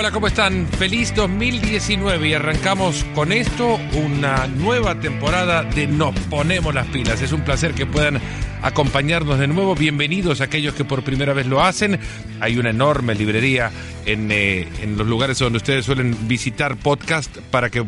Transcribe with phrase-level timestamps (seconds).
[0.00, 0.66] hola, ¿cómo están?
[0.66, 7.20] Feliz 2019 y arrancamos con esto una nueva temporada de Nos Ponemos las Pilas.
[7.20, 8.18] Es un placer que puedan
[8.62, 9.74] acompañarnos de nuevo.
[9.74, 12.00] Bienvenidos a aquellos que por primera vez lo hacen.
[12.40, 13.70] Hay una enorme librería
[14.06, 17.84] en, eh, en los lugares donde ustedes suelen visitar podcast para que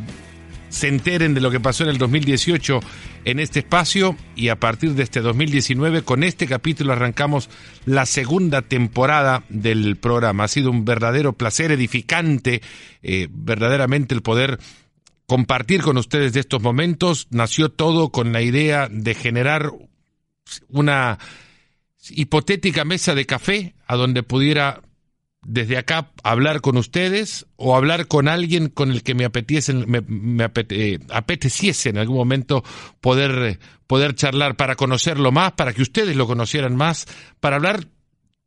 [0.73, 2.81] se enteren de lo que pasó en el 2018
[3.27, 7.51] en este espacio y a partir de este 2019 con este capítulo arrancamos
[7.85, 10.45] la segunda temporada del programa.
[10.45, 12.63] Ha sido un verdadero placer edificante,
[13.03, 14.59] eh, verdaderamente el poder
[15.27, 17.29] compartir con ustedes de estos momentos.
[17.31, 19.73] Nació todo con la idea de generar
[20.69, 21.19] una
[22.09, 24.81] hipotética mesa de café a donde pudiera
[25.45, 30.51] desde acá hablar con ustedes o hablar con alguien con el que me, apeteciese, me,
[30.71, 32.63] eh, apeteciese en algún momento
[33.01, 37.07] poder, poder charlar para conocerlo más, para que ustedes lo conocieran más,
[37.41, 37.87] para hablar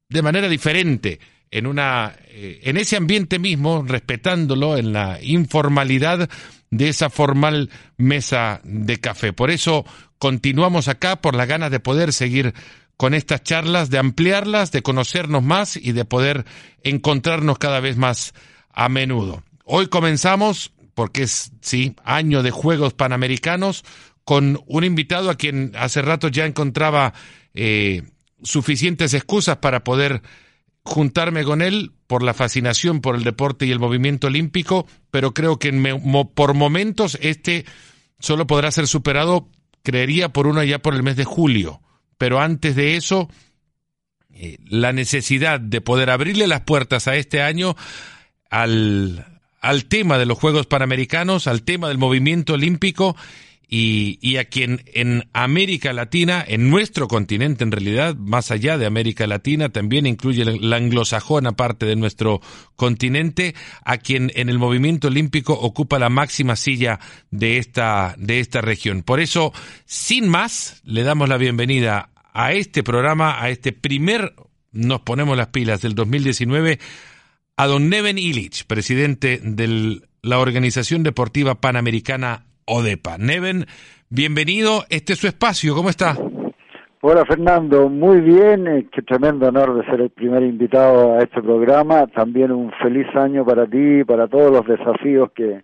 [0.09, 1.19] de manera diferente
[1.51, 6.29] en una eh, en ese ambiente mismo, respetándolo en la informalidad
[6.71, 9.33] de esa formal mesa de café.
[9.33, 9.85] Por eso
[10.17, 12.53] continuamos acá por las ganas de poder seguir
[12.97, 16.45] con estas charlas, de ampliarlas, de conocernos más y de poder
[16.83, 18.33] encontrarnos cada vez más
[18.71, 19.43] a menudo.
[19.65, 23.83] Hoy comenzamos, porque es, sí, año de Juegos Panamericanos,
[24.23, 27.13] con un invitado a quien hace rato ya encontraba
[27.53, 28.03] eh,
[28.43, 30.21] suficientes excusas para poder
[30.83, 35.57] juntarme con él por la fascinación por el deporte y el movimiento olímpico, pero creo
[35.57, 35.71] que
[36.33, 37.65] por momentos este
[38.19, 39.49] solo podrá ser superado,
[39.83, 41.81] creería, por uno ya por el mes de julio
[42.17, 43.29] pero antes de eso,
[44.37, 47.77] eh, la necesidad de poder abrirle las puertas a este año
[48.49, 49.25] al,
[49.61, 53.15] al tema de los Juegos Panamericanos, al tema del movimiento olímpico
[53.67, 58.85] y, y, a quien en América Latina, en nuestro continente en realidad, más allá de
[58.85, 62.41] América Latina, también incluye la anglosajona parte de nuestro
[62.75, 66.99] continente, a quien en el movimiento olímpico ocupa la máxima silla
[67.31, 69.01] de esta, de esta región.
[69.01, 69.51] Por eso,
[69.85, 74.33] sin más, le damos la bienvenida a este programa, a este primer
[74.73, 76.79] Nos ponemos las pilas del 2019,
[77.55, 83.17] a don Neven Illich, presidente de la Organización Deportiva Panamericana ODEPA.
[83.17, 83.67] Neven,
[84.09, 86.17] bienvenido, este es su espacio, ¿cómo está?
[86.99, 91.41] Hola Fernando, muy bien, eh, qué tremendo honor de ser el primer invitado a este
[91.41, 95.63] programa, también un feliz año para ti para todos los desafíos que,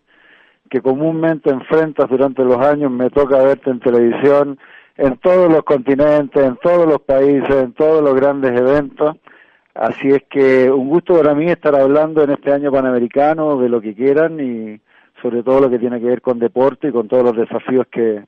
[0.70, 4.58] que comúnmente enfrentas durante los años, me toca verte en televisión
[4.98, 9.18] en todos los continentes, en todos los países, en todos los grandes eventos,
[9.74, 13.82] así es que un gusto para mí estar hablando en este año panamericano de lo
[13.82, 14.82] que quieran y
[15.22, 18.24] sobre todo lo que tiene que ver con deporte y con todos los desafíos que,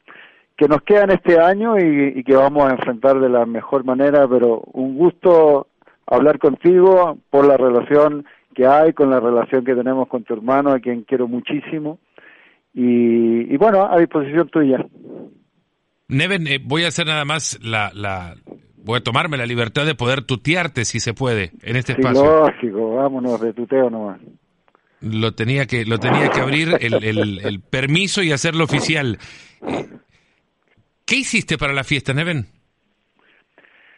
[0.56, 4.62] que nos quedan este año y, que vamos a enfrentar de la mejor manera, pero
[4.74, 5.68] un gusto
[6.06, 10.72] hablar contigo por la relación que hay, con la relación que tenemos con tu hermano,
[10.72, 11.98] a quien quiero muchísimo,
[12.76, 14.86] y, bueno, a disposición tuya.
[16.08, 18.36] Neven, eh, voy a hacer nada más la, la,
[18.78, 22.24] voy a tomarme la libertad de poder tutearte si se puede en este espacio.
[22.24, 24.20] Lógico, vámonos de tuteo nomás
[25.04, 29.18] lo tenía que lo tenía que abrir el, el, permiso y hacerlo oficial.
[31.06, 32.46] ¿Qué hiciste para la fiesta, Neven?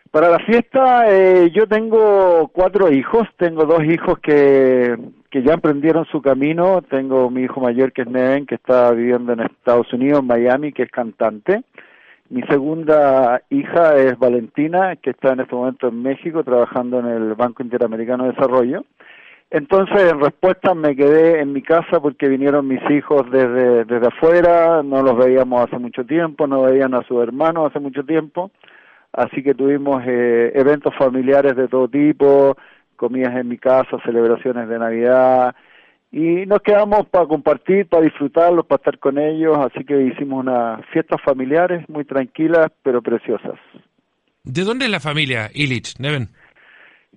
[0.09, 4.95] Para la fiesta eh, yo tengo cuatro hijos, tengo dos hijos que,
[5.29, 9.33] que ya emprendieron su camino, tengo mi hijo mayor que es Neven, que está viviendo
[9.33, 11.63] en Estados Unidos, en Miami, que es cantante,
[12.29, 17.33] mi segunda hija es Valentina, que está en este momento en México trabajando en el
[17.35, 18.83] Banco Interamericano de Desarrollo,
[19.51, 24.81] entonces, en respuesta, me quedé en mi casa porque vinieron mis hijos desde, desde afuera,
[24.83, 28.51] no los veíamos hace mucho tiempo, no veían a sus hermanos hace mucho tiempo,
[29.13, 32.57] así que tuvimos eh, eventos familiares de todo tipo,
[32.95, 35.55] comidas en mi casa, celebraciones de Navidad,
[36.15, 40.79] y nos quedamos para compartir, para disfrutarlos, para estar con ellos, así que hicimos unas
[40.93, 43.55] fiestas familiares muy tranquilas, pero preciosas.
[44.45, 46.29] ¿De dónde es la familia, Illich, Neven?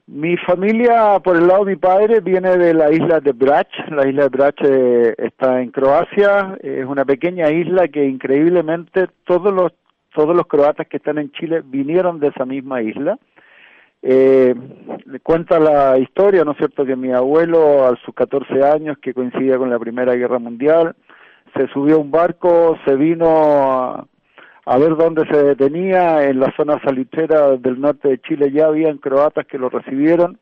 [0.08, 3.68] Mi familia, por el lado de mi padre, viene de la isla de Brač.
[3.88, 6.58] La isla de Brač eh, está en Croacia.
[6.60, 9.70] Es una pequeña isla que increíblemente todos los
[10.12, 13.18] todos los croatas que están en Chile vinieron de esa misma isla.
[14.02, 14.54] Eh,
[15.22, 19.58] cuenta la historia, ¿no es cierto?, que mi abuelo a sus 14 años, que coincidía
[19.58, 20.94] con la Primera Guerra Mundial,
[21.56, 24.06] se subió a un barco, se vino a,
[24.68, 28.98] a ver dónde se detenía, en la zona salitrera del norte de Chile ya habían
[28.98, 30.38] croatas que lo recibieron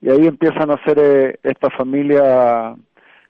[0.00, 2.74] y ahí empiezan a ser eh, esta familia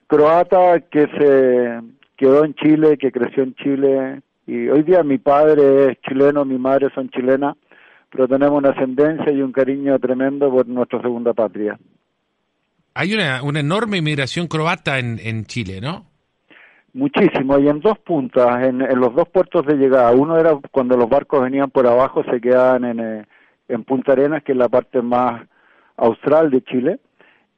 [0.07, 1.81] croata que se
[2.17, 6.59] quedó en Chile, que creció en Chile y hoy día mi padre es chileno, mi
[6.59, 7.57] madre son chilenas,
[8.13, 11.79] pero tenemos una ascendencia y un cariño tremendo por nuestra segunda patria.
[12.95, 16.05] Hay una, una enorme inmigración croata en, en Chile, ¿no?
[16.93, 20.13] Muchísimo, y en dos puntas, en, los dos puertos de llegada.
[20.13, 23.25] Uno era cuando los barcos venían por abajo, se quedaban en, eh,
[23.69, 25.41] en Punta Arenas, que es la parte más
[25.97, 26.99] austral de Chile,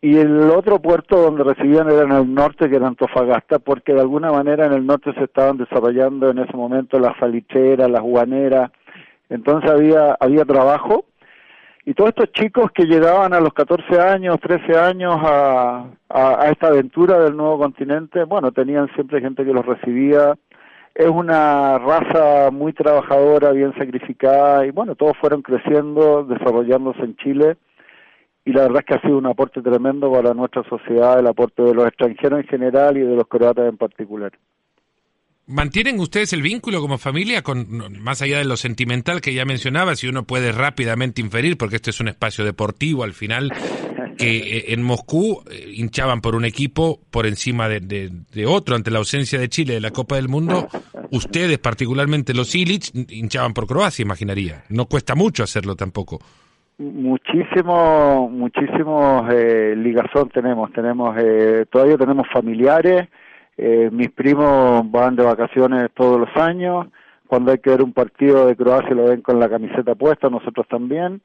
[0.00, 4.02] y el otro puerto donde recibían era en el norte, que era Antofagasta, porque de
[4.02, 8.70] alguna manera en el norte se estaban desarrollando en ese momento las salicheras, las guaneras,
[9.28, 11.06] entonces había, había trabajo
[11.86, 16.68] y todos estos chicos que llegaban a los 14 años, 13 años a, a, esta
[16.68, 20.34] aventura del nuevo continente, bueno, tenían siempre gente que los recibía.
[20.94, 27.56] Es una raza muy trabajadora, bien sacrificada y bueno, todos fueron creciendo, desarrollándose en Chile
[28.44, 31.62] y la verdad es que ha sido un aporte tremendo para nuestra sociedad, el aporte
[31.62, 34.32] de los extranjeros en general y de los croatas en particular.
[35.46, 39.94] ¿Mantienen ustedes el vínculo como familia, con más allá de lo sentimental que ya mencionaba,
[39.94, 43.52] si uno puede rápidamente inferir, porque este es un espacio deportivo al final,
[44.16, 48.10] que eh, en Moscú eh, hinchaban por un equipo por encima de,
[48.46, 50.66] otro ante la ausencia de Chile de la Copa del Mundo,
[51.10, 54.64] ustedes, particularmente los Illich, hinchaban por Croacia, imaginaría.
[54.70, 56.20] No cuesta mucho hacerlo tampoco.
[56.78, 63.08] Muchísimo, muchísimos eh, ligazón tenemos, tenemos eh, todavía tenemos familiares
[63.56, 66.88] eh, mis primos van de vacaciones todos los años.
[67.26, 70.66] Cuando hay que ver un partido de Croacia lo ven con la camiseta puesta, nosotros
[70.68, 71.20] también.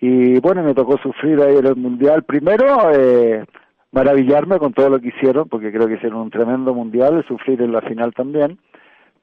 [0.00, 2.22] Y bueno, me tocó sufrir ahí en el Mundial.
[2.22, 3.44] Primero, eh,
[3.92, 7.72] maravillarme con todo lo que hicieron, porque creo que hicieron un tremendo Mundial, sufrir en
[7.72, 8.58] la final también.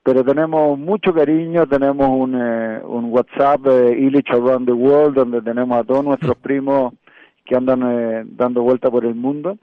[0.03, 5.41] Pero tenemos mucho cariño, tenemos un, eh, un WhatsApp, eh, Illich Around the World, donde
[5.41, 6.93] tenemos a todos nuestros primos
[7.43, 9.57] que andan eh, dando vuelta por el mundo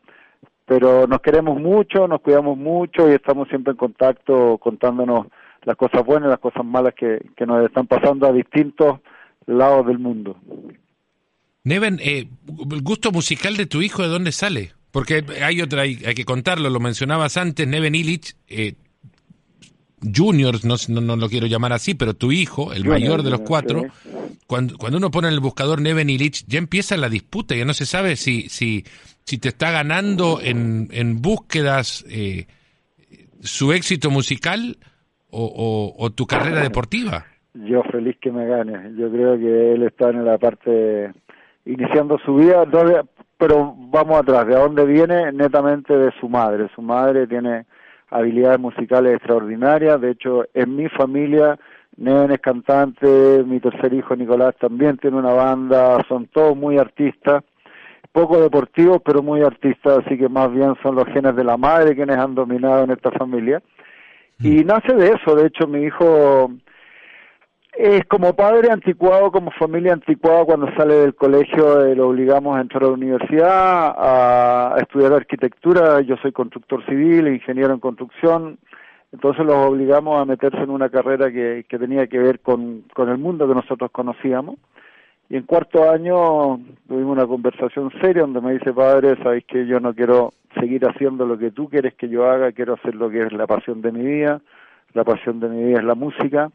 [0.67, 5.26] pero nos queremos mucho, nos cuidamos mucho y estamos siempre en contacto contándonos
[5.62, 9.00] las cosas buenas las cosas malas que, que nos están pasando a distintos
[9.47, 10.37] lados del mundo.
[11.64, 12.29] Neven, eh,
[12.70, 14.73] ¿el gusto musical de tu hijo de dónde sale?
[14.91, 18.75] Porque hay otra, hay, que contarlo, lo mencionabas antes, Neven Illich, eh,
[20.02, 23.84] Junior, no, no, lo quiero llamar así, pero tu hijo, el mayor de los cuatro,
[24.46, 27.75] cuando, cuando uno pone en el buscador Neven Illich, ya empieza la disputa, ya no
[27.75, 28.84] se sabe si, si,
[29.25, 32.46] si te está ganando en, en búsquedas eh,
[33.40, 34.76] su éxito musical
[35.31, 37.25] o, o, tu carrera deportiva.
[37.54, 41.12] Yo feliz que me gane, yo creo que él está en la parte
[41.64, 42.64] iniciando su vida,
[43.38, 45.32] pero vamos atrás, ¿de dónde viene?
[45.32, 47.66] Netamente de su madre, su madre tiene
[48.12, 50.00] habilidades musicales extraordinarias.
[50.00, 51.59] De hecho, en mi familia,
[51.97, 57.44] Neven es cantante, mi tercer hijo Nicolás también tiene una banda, son todos muy artistas,
[58.12, 61.94] poco deportivos, pero muy artistas, así que más bien son los genes de la madre
[61.94, 63.62] quienes han dominado en esta familia.
[64.38, 64.67] Y mm.
[64.67, 66.50] nace de eso, de hecho mi hijo
[67.73, 72.61] es como padre anticuado, como familia anticuada, cuando sale del colegio eh, lo obligamos a
[72.61, 78.59] entrar a la universidad, a, estudiar arquitectura, yo soy constructor civil, ingeniero en construcción,
[79.11, 83.09] entonces los obligamos a meterse en una carrera que, que tenía que ver con, con
[83.09, 84.57] el mundo que nosotros conocíamos.
[85.29, 89.81] Y en cuarto año tuvimos una conversación seria donde me dice, padre, sabéis que yo
[89.81, 93.23] no quiero seguir haciendo lo que tú quieres que yo haga, quiero hacer lo que
[93.23, 94.43] es la pasión de mi vida,
[94.93, 96.51] la pasión de mi vida es la música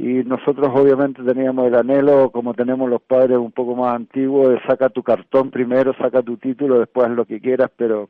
[0.00, 4.58] y nosotros obviamente teníamos el anhelo, como tenemos los padres un poco más antiguos, de
[4.62, 8.08] saca tu cartón primero, saca tu título, después lo que quieras, pero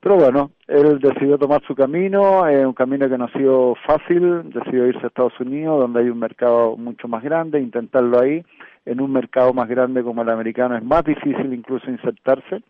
[0.00, 4.86] pero bueno, él decidió tomar su camino, un camino que no ha sido fácil, decidió
[4.86, 8.42] irse a Estados Unidos, donde hay un mercado mucho más grande, intentarlo ahí,
[8.86, 12.62] en un mercado más grande como el americano es más difícil incluso insertarse,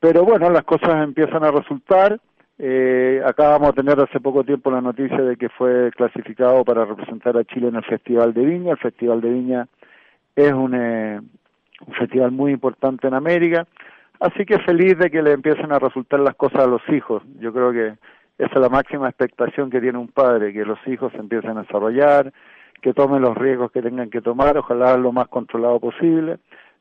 [0.00, 2.18] pero bueno, las cosas empiezan a resultar,
[2.62, 7.34] eh, acabamos de tener hace poco tiempo la noticia de que fue clasificado para representar
[7.38, 8.72] a Chile en el Festival de Viña.
[8.72, 9.66] El Festival de Viña
[10.36, 11.20] es un, eh,
[11.86, 13.66] un festival muy importante en América,
[14.20, 17.22] así que feliz de que le empiecen a resultar las cosas a los hijos.
[17.38, 17.94] Yo creo que
[18.36, 21.62] esa es la máxima expectación que tiene un padre, que los hijos se empiecen a
[21.62, 22.30] desarrollar,
[22.82, 26.36] que tomen los riesgos que tengan que tomar, ojalá lo más controlado posible,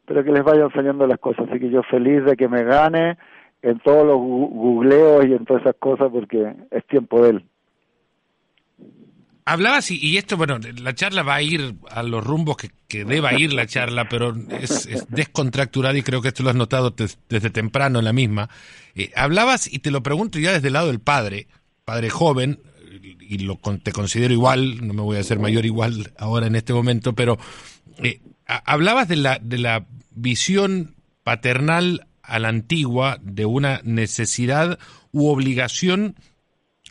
[0.05, 1.47] pero que les vayan saliendo las cosas.
[1.49, 3.17] Así que yo feliz de que me gane
[3.61, 7.45] en todos los googleos y en todas esas cosas porque es tiempo de él.
[9.45, 13.33] Hablabas, y, esto, bueno, la charla va a ir a los rumbos que, que deba
[13.33, 16.93] ir la charla, pero es, descontracturada y creo que esto lo has notado
[17.27, 18.47] desde temprano en la misma.
[18.93, 21.47] Eh, hablabas, y te lo pregunto ya desde el lado del padre,
[21.83, 22.59] padre joven,
[23.19, 26.73] y lo, te considero igual, no me voy a hacer mayor igual ahora en este
[26.73, 27.39] momento, pero
[28.03, 34.79] eh, hablabas de la, de la visión paternal a la antigua de una necesidad
[35.11, 36.15] u obligación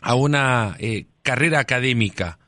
[0.01, 2.39] a una eh, carrera académica.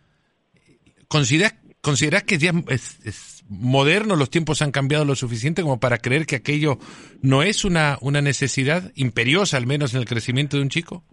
[1.07, 6.27] ¿Consideras ¿Considerás que ya es, moderno, los tiempos han cambiado lo suficiente como para creer
[6.27, 6.77] que aquello
[7.21, 11.03] no es una, una necesidad imperiosa, al menos en el crecimiento de un chico?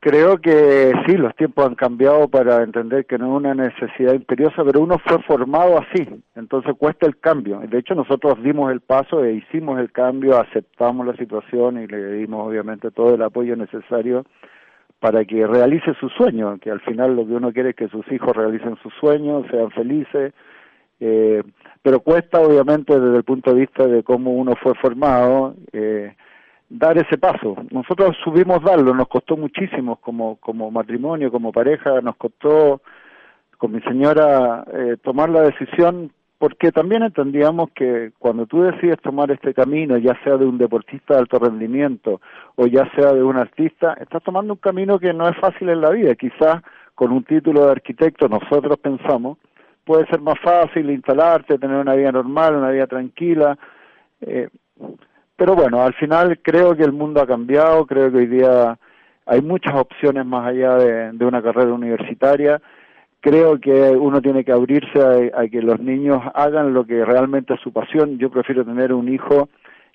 [0.00, 4.62] Creo que sí, los tiempos han cambiado para entender que no es una necesidad imperiosa,
[4.64, 7.58] pero uno fue formado así, entonces cuesta el cambio.
[7.68, 12.12] De hecho, nosotros dimos el paso e hicimos el cambio, aceptamos la situación y le
[12.12, 14.24] dimos obviamente todo el apoyo necesario
[15.00, 18.06] para que realice su sueño, que al final lo que uno quiere es que sus
[18.12, 20.32] hijos realicen sus sueños, sean felices,
[21.00, 21.42] eh,
[21.82, 26.14] pero cuesta obviamente desde el punto de vista de cómo uno fue formado eh,
[26.68, 27.56] dar ese paso.
[27.70, 32.80] Nosotros subimos darlo, nos costó muchísimo como, como matrimonio, como pareja, nos costó
[33.56, 39.30] con mi señora eh, tomar la decisión porque también entendíamos que cuando tú decides tomar
[39.32, 42.20] este camino, ya sea de un deportista de alto rendimiento
[42.54, 45.80] o ya sea de un artista, estás tomando un camino que no es fácil en
[45.80, 46.14] la vida.
[46.14, 46.62] Quizás
[46.94, 49.38] con un título de arquitecto nosotros pensamos,
[49.84, 53.58] puede ser más fácil instalarte, tener una vida normal, una vida tranquila.
[54.20, 54.48] Eh,
[55.38, 58.78] pero bueno, al final creo que el mundo ha cambiado, creo que hoy día
[59.24, 62.60] hay muchas opciones más allá de una carrera universitaria
[63.20, 67.60] creo que uno tiene que abrirse a, que los niños hagan lo que realmente es
[67.60, 68.18] su pasión.
[68.18, 69.48] Yo prefiero tener un hijo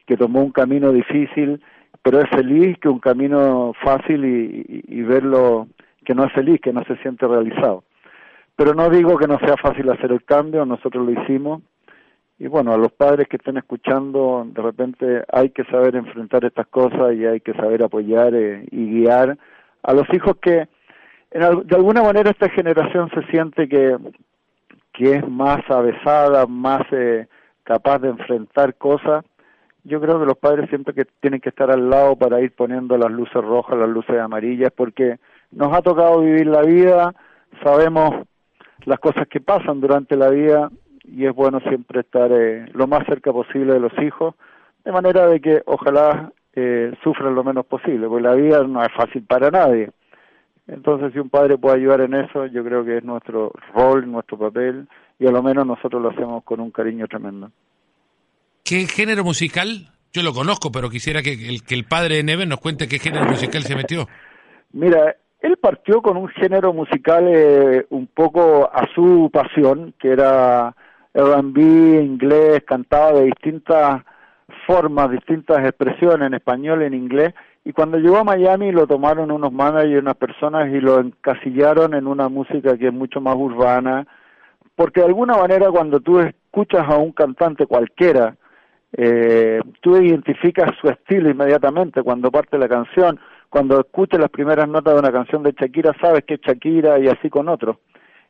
[0.05, 1.62] que tomó un camino difícil,
[2.01, 5.67] pero es feliz, que un camino fácil y, verlo
[6.05, 7.83] que no es feliz, que no se siente realizado.
[8.55, 11.62] Pero no digo que no sea fácil hacer el cambio, nosotros lo hicimos.
[12.39, 16.67] Y bueno, a los padres que estén escuchando, de repente hay que saber enfrentar estas
[16.67, 19.37] cosas y hay que saber apoyar eh, y guiar
[19.83, 20.67] a los hijos que
[21.31, 23.97] de alguna manera esta generación se siente que,
[24.93, 27.27] que es más avesada, más eh,
[27.63, 29.25] capaz de enfrentar cosas.
[29.83, 32.97] Yo creo que los padres siempre que tienen que estar al lado para ir poniendo
[32.97, 35.17] las luces rojas, las luces amarillas, porque
[35.51, 37.13] nos ha tocado vivir la vida,
[37.63, 38.25] sabemos
[38.85, 40.69] las cosas que pasan durante la vida
[41.03, 44.36] y es bueno siempre estar eh, lo más cerca posible de los hijos,
[44.83, 48.91] de manera de que ojalá eh, sufran lo menos posible, porque la vida no es
[48.93, 49.89] fácil para nadie.
[50.67, 54.38] Entonces, si un padre puede ayudar en eso, yo creo que es nuestro rol, nuestro
[54.38, 54.88] papel,
[55.19, 57.51] y a lo menos nosotros lo hacemos con un cariño tremendo.
[58.63, 59.89] ¿Qué género musical?
[60.13, 63.00] Yo lo conozco, pero quisiera que el, que el padre de Neven nos cuente qué
[63.00, 64.07] género musical se metió.
[64.72, 70.74] Mira, él partió con un género musical eh, un poco a su pasión, que era
[71.13, 71.62] R&B,
[72.01, 74.03] inglés, cantaba de distintas
[74.65, 77.34] formas, distintas expresiones en español, en inglés,
[77.65, 81.93] y cuando llegó a Miami lo tomaron unos managers y unas personas y lo encasillaron
[81.93, 84.05] en una música que es mucho más urbana,
[84.75, 88.36] porque de alguna manera cuando tú escuchas a un cantante cualquiera,
[88.91, 94.93] eh, tú identificas su estilo inmediatamente cuando parte la canción, cuando escuchas las primeras notas
[94.93, 97.77] de una canción de Shakira sabes que es Shakira y así con otros.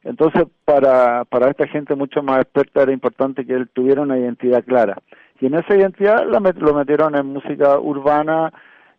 [0.03, 4.63] Entonces para, para esta gente mucho más experta era importante que él tuviera una identidad
[4.63, 4.97] clara.
[5.39, 8.53] Y en esa identidad lo metieron en música urbana,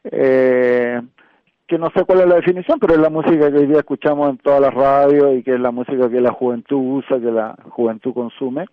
[0.04, 1.00] eh,
[1.66, 4.30] que no sé cuál es la definición, pero es la música que hoy día escuchamos
[4.30, 7.56] en todas las radios y que es la música que la juventud usa, que la
[7.70, 8.66] juventud consume.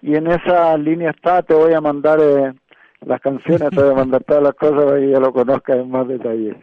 [0.00, 2.52] Y en esa línea está, te voy a mandar eh,
[3.06, 5.90] las canciones, te voy a mandar todas las cosas para que ya lo conozcas en
[5.90, 6.56] más detalle.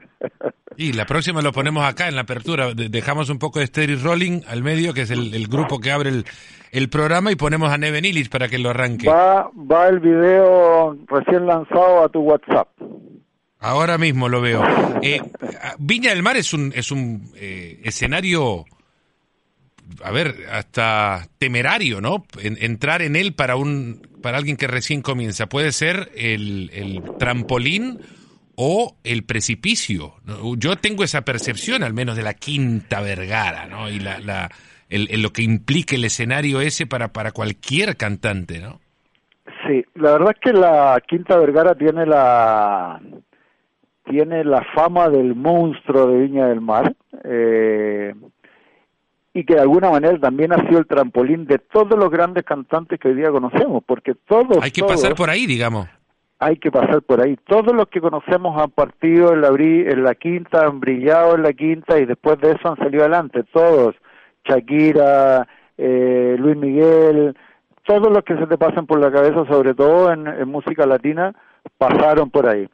[0.77, 4.41] y la próxima lo ponemos acá en la apertura, dejamos un poco de Steady Rolling
[4.47, 6.25] al medio, que es el, grupo que abre el,
[6.71, 9.09] el, programa, y ponemos a Neven Illich para que lo arranque.
[9.09, 12.67] Va, va el video recién lanzado a tu WhatsApp.
[13.59, 14.63] Ahora mismo lo veo.
[15.01, 15.21] Eh,
[15.77, 18.65] Viña del Mar es un, es un eh, escenario,
[20.03, 22.23] a ver, hasta temerario, ¿no?
[22.41, 25.47] entrar en él para, un, para alguien que recién comienza.
[25.47, 27.99] Puede ser el, el trampolín
[28.55, 30.15] o el precipicio.
[30.57, 33.89] Yo tengo esa percepción, al menos, de la Quinta Vergara, ¿no?
[33.89, 34.49] Y la, la,
[34.89, 38.81] el, lo que implica el escenario ese para, para cualquier cantante, ¿no?
[39.65, 42.99] Sí, la verdad es que la Quinta Vergara tiene la
[44.09, 48.13] tiene la fama del monstruo de Viña del Mar eh,
[49.39, 52.99] y que de alguna manera también ha sido el trampolín de todos los grandes cantantes
[52.99, 54.57] que hoy día conocemos, porque todos...
[54.61, 55.87] Hay que pasar por ahí, digamos.
[56.39, 57.37] Hay que pasar por ahí.
[57.47, 61.53] Todos los que conocemos han partido en la, en la quinta, han brillado en la
[61.53, 63.95] quinta y después de eso han salido adelante, todos.
[64.43, 67.33] Shakira, eh, Luis Miguel,
[67.85, 71.33] todos los que se te pasan por la cabeza, sobre todo en música latina,
[71.77, 72.67] pasaron por ahí.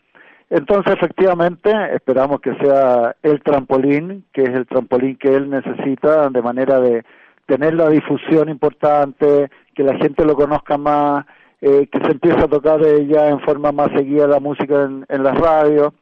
[0.50, 6.42] Entonces, efectivamente, esperamos que sea el trampolín, que es el trampolín que él necesita, de
[6.42, 7.04] manera de
[7.48, 11.26] tener la difusión importante, que la gente lo conozca más,
[11.62, 15.24] eh, que se empiece a tocar ya en forma más seguida la música en, en
[15.24, 15.94] las radios.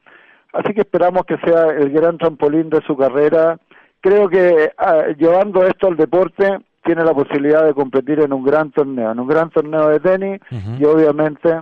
[0.51, 3.57] Así que esperamos que sea el gran trampolín de su carrera.
[4.01, 8.71] Creo que ah, llevando esto al deporte, tiene la posibilidad de competir en un gran
[8.71, 10.41] torneo, en un gran torneo de tenis
[10.77, 11.61] y obviamente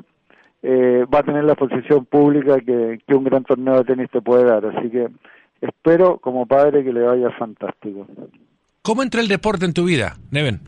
[0.63, 4.21] eh, va a tener la posición pública que, que un gran torneo de tenis te
[4.21, 4.65] puede dar.
[4.65, 5.07] Así que
[5.61, 8.07] espero como padre que le vaya fantástico.
[8.81, 10.59] ¿Cómo entra el deporte en tu vida, Neven?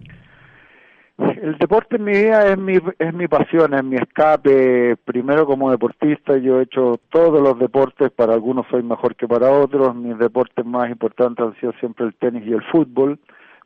[1.18, 4.96] El deporte en mi vida es mi, es mi pasión, es mi escape.
[5.06, 9.52] Primero como deportista yo he hecho todos los deportes, para algunos soy mejor que para
[9.52, 9.96] otros.
[9.96, 13.20] Mis deportes más importantes han sido siempre el tenis y el fútbol,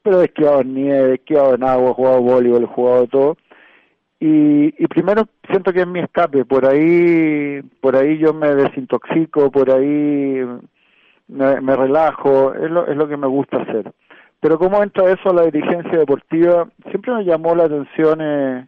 [0.04, 3.38] pero he esquiado en nieve, he esquiado en agua, he jugado voleibol, he jugado todo.
[4.20, 9.52] Y, y primero siento que es mi escape, por ahí, por ahí yo me desintoxico,
[9.52, 10.44] por ahí
[11.28, 13.92] me, relajo, es lo, es lo que me gusta hacer.
[14.40, 18.68] Pero cómo entra eso a la dirigencia deportiva, siempre me llamó la atención eh,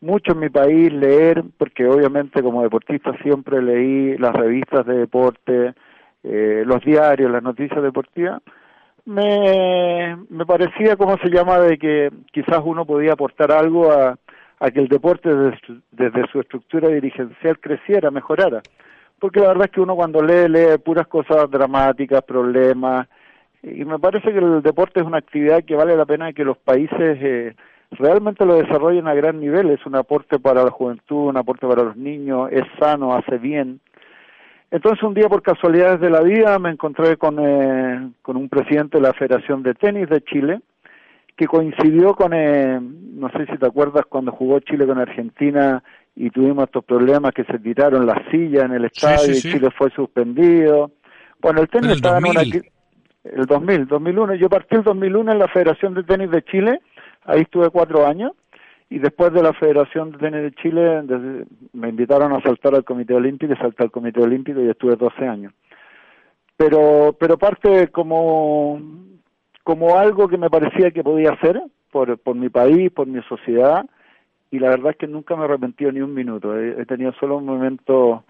[0.00, 5.74] mucho en mi país leer, porque obviamente como deportista siempre leí las revistas de deporte,
[6.24, 8.42] eh, los diarios, las noticias deportivas.
[9.04, 14.16] Me, me parecía, ¿cómo se llama?, de que quizás uno podía aportar algo a,
[14.60, 15.30] a que el deporte
[15.90, 18.60] desde su, estructura dirigencial creciera, mejorara.
[19.18, 23.08] Porque la verdad es que uno cuando lee, lee puras cosas dramáticas, problemas,
[23.62, 26.56] y me parece que el deporte es una actividad que vale la pena que los
[26.58, 27.54] países eh,
[27.90, 29.70] realmente lo desarrollen a gran nivel.
[29.70, 33.80] Es un aporte para la juventud, un aporte para los niños, es sano, hace bien.
[34.70, 38.98] Entonces un día por casualidades de la vida me encontré con, eh, con un presidente
[38.98, 40.60] de la Federación de Tenis de Chile
[41.40, 45.82] que coincidió con, eh, no sé si te acuerdas, cuando jugó Chile con Argentina
[46.14, 49.88] y tuvimos estos problemas que se tiraron las sillas en el estadio y Chile fue
[49.88, 50.90] suspendido.
[51.40, 54.34] Bueno, el tenis estaba en una el 2000, 2001.
[54.34, 56.82] Yo partí el 2001 en la Federación de Tenis de Chile,
[57.24, 58.32] ahí estuve cuatro años,
[58.90, 61.02] y después de la Federación de Tenis de Chile
[61.72, 65.26] me invitaron a saltar al Comité Olímpico y saltar al Comité Olímpico y estuve 12
[65.26, 65.54] años.
[66.58, 68.78] Pero, pero parte como,
[69.62, 73.84] como algo que me parecía que podía hacer por, por mi país, por mi sociedad,
[74.50, 76.58] y la verdad es que nunca me he arrepentido ni un minuto.
[76.58, 78.22] He, tenido solo momentos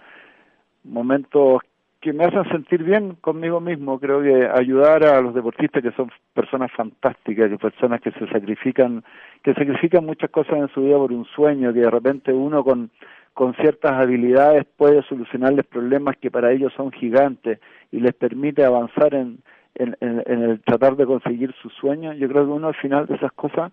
[0.85, 1.61] momentos
[2.01, 3.99] que me hacen sentir bien conmigo mismo.
[3.99, 9.05] Creo que ayudar a los deportistas que son personas fantásticas, que personas que se sacrifican,
[9.43, 12.91] que sacrifican muchas cosas en su vida por un sueño, que de repente uno con,
[13.35, 17.61] con ciertas habilidades puede solucionarles problemas que para ellos son gigantes
[17.93, 19.39] y les permite avanzar en,
[19.75, 22.17] en, el tratar de conseguir sus sueños.
[22.17, 23.73] Yo creo que uno al final de esas cosas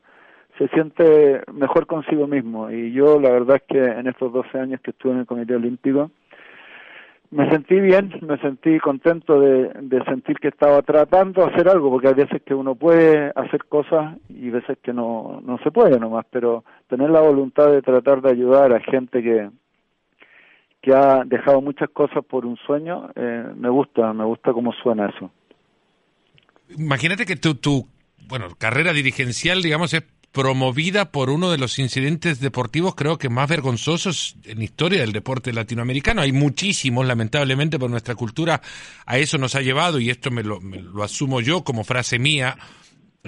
[0.58, 2.72] se siente mejor consigo mismo.
[2.72, 5.56] Y yo la verdad es que en estos 12 años que estuve en el Comité
[5.56, 6.12] Olímpico,
[7.30, 11.90] me sentí bien, me sentí contento de, de, sentir que estaba tratando de hacer algo,
[11.92, 16.00] porque hay veces que uno puede hacer cosas y veces que no, no se puede
[16.00, 19.50] nomás, pero tener la voluntad de tratar de ayudar a gente que,
[20.82, 25.08] que ha dejado muchas cosas por un sueño, eh, me gusta, me gusta cómo suena
[25.08, 25.30] eso.
[26.76, 27.88] Imagínate que tu, tu
[28.28, 33.50] bueno, carrera dirigencial, digamos, es promovida por uno de los incidentes deportivos creo que más
[33.50, 36.22] vergonzosos en la historia del deporte latinoamericano.
[36.22, 38.62] Hay muchísimos, lamentablemente, por nuestra cultura
[39.06, 42.20] a eso nos ha llevado, y esto me lo, me lo asumo yo como frase
[42.20, 42.58] mía,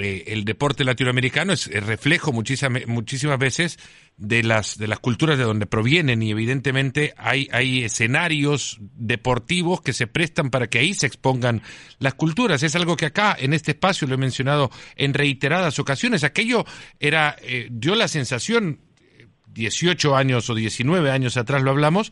[0.02, 3.80] eh, el deporte latinoamericano es, reflejo muchísimas, muchísimas veces
[4.18, 9.94] de las, de las culturas de donde provienen y evidentemente hay, hay escenarios deportivos que
[9.94, 11.62] se prestan para que ahí se expongan
[12.00, 12.64] las culturas.
[12.64, 16.24] Es algo que acá, en este espacio, lo he mencionado en reiteradas ocasiones.
[16.24, 16.66] Aquello
[17.00, 18.82] era, eh, dio la sensación,
[19.48, 22.12] 18 años o 19 años atrás lo hablamos,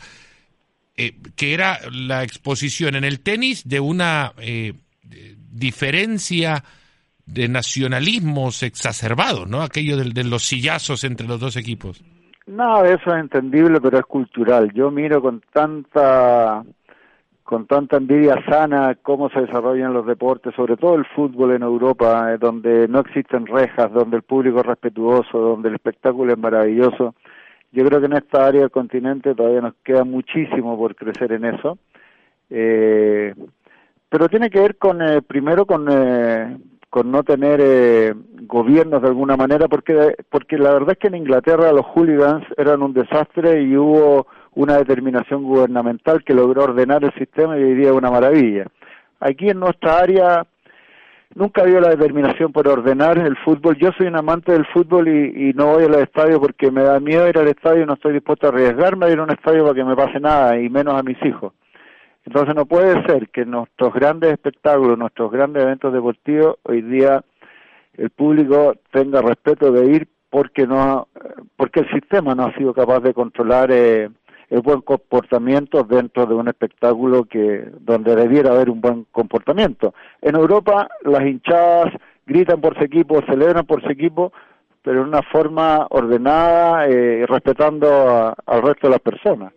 [0.95, 4.33] eh, que era la exposición en el tenis de una
[5.49, 6.63] diferencia
[7.27, 9.61] de nacionalismos exacerbados, ¿no?
[9.61, 12.03] Aquello de, de, los sillazos entre los dos equipos.
[12.47, 14.71] No, eso es entendible, pero es cultural.
[14.73, 16.63] Yo miro con tanta
[17.43, 22.33] con tanta envidia sana cómo se desarrollan los deportes, sobre todo el fútbol en Europa,
[22.33, 27.15] eh, donde no existen rejas, donde el público es respetuoso, donde el espectáculo es maravilloso.
[27.71, 31.45] Yo creo que en esta área del continente todavía nos queda muchísimo por crecer en
[31.45, 31.77] eso.
[32.49, 33.33] Eh,
[34.09, 36.57] pero tiene que ver con, eh, primero, con, eh,
[36.89, 41.15] con no tener eh, gobiernos de alguna manera, porque, porque la verdad es que en
[41.15, 47.13] Inglaterra los hooligans eran un desastre y hubo una determinación gubernamental que logró ordenar el
[47.13, 48.65] sistema y hoy día es una maravilla.
[49.19, 50.47] Aquí en nuestra área
[51.35, 53.77] nunca había la determinación por ordenar el fútbol.
[53.77, 56.99] Yo soy un amante del fútbol y, y no voy al estadio porque me da
[56.99, 59.63] miedo ir al estadio y no estoy dispuesto a arriesgarme a ir a un estadio
[59.63, 61.53] para que me pase nada y menos a mis hijos.
[62.27, 67.23] Entonces no puede ser que nuestros grandes espectáculos, nuestros grandes eventos deportivos, hoy día
[67.93, 71.07] el público tenga respeto de ir porque no,
[71.55, 74.09] porque el sistema no ha sido capaz de controlar eh,
[74.49, 79.93] el buen comportamiento dentro de un espectáculo que donde debiera haber un buen comportamiento.
[80.21, 81.93] En Europa las hinchadas
[82.25, 84.33] gritan por su equipo, celebran por su equipo,
[84.83, 89.53] pero en una forma ordenada, eh, respetando al resto de las personas.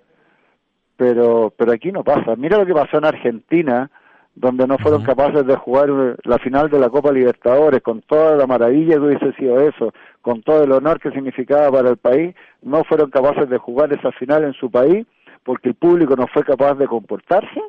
[1.00, 2.36] Pero, pero aquí no pasa.
[2.36, 3.90] Mira lo que pasó en Argentina,
[4.34, 5.88] donde no fueron capaces de jugar
[6.24, 10.42] la final de la Copa Libertadores, con toda la maravilla que hubiese sido eso, con
[10.42, 14.44] todo el honor que significaba para el país, no fueron capaces de jugar esa final
[14.44, 15.06] en su país
[15.42, 17.62] porque el público no fue capaz de comportarse.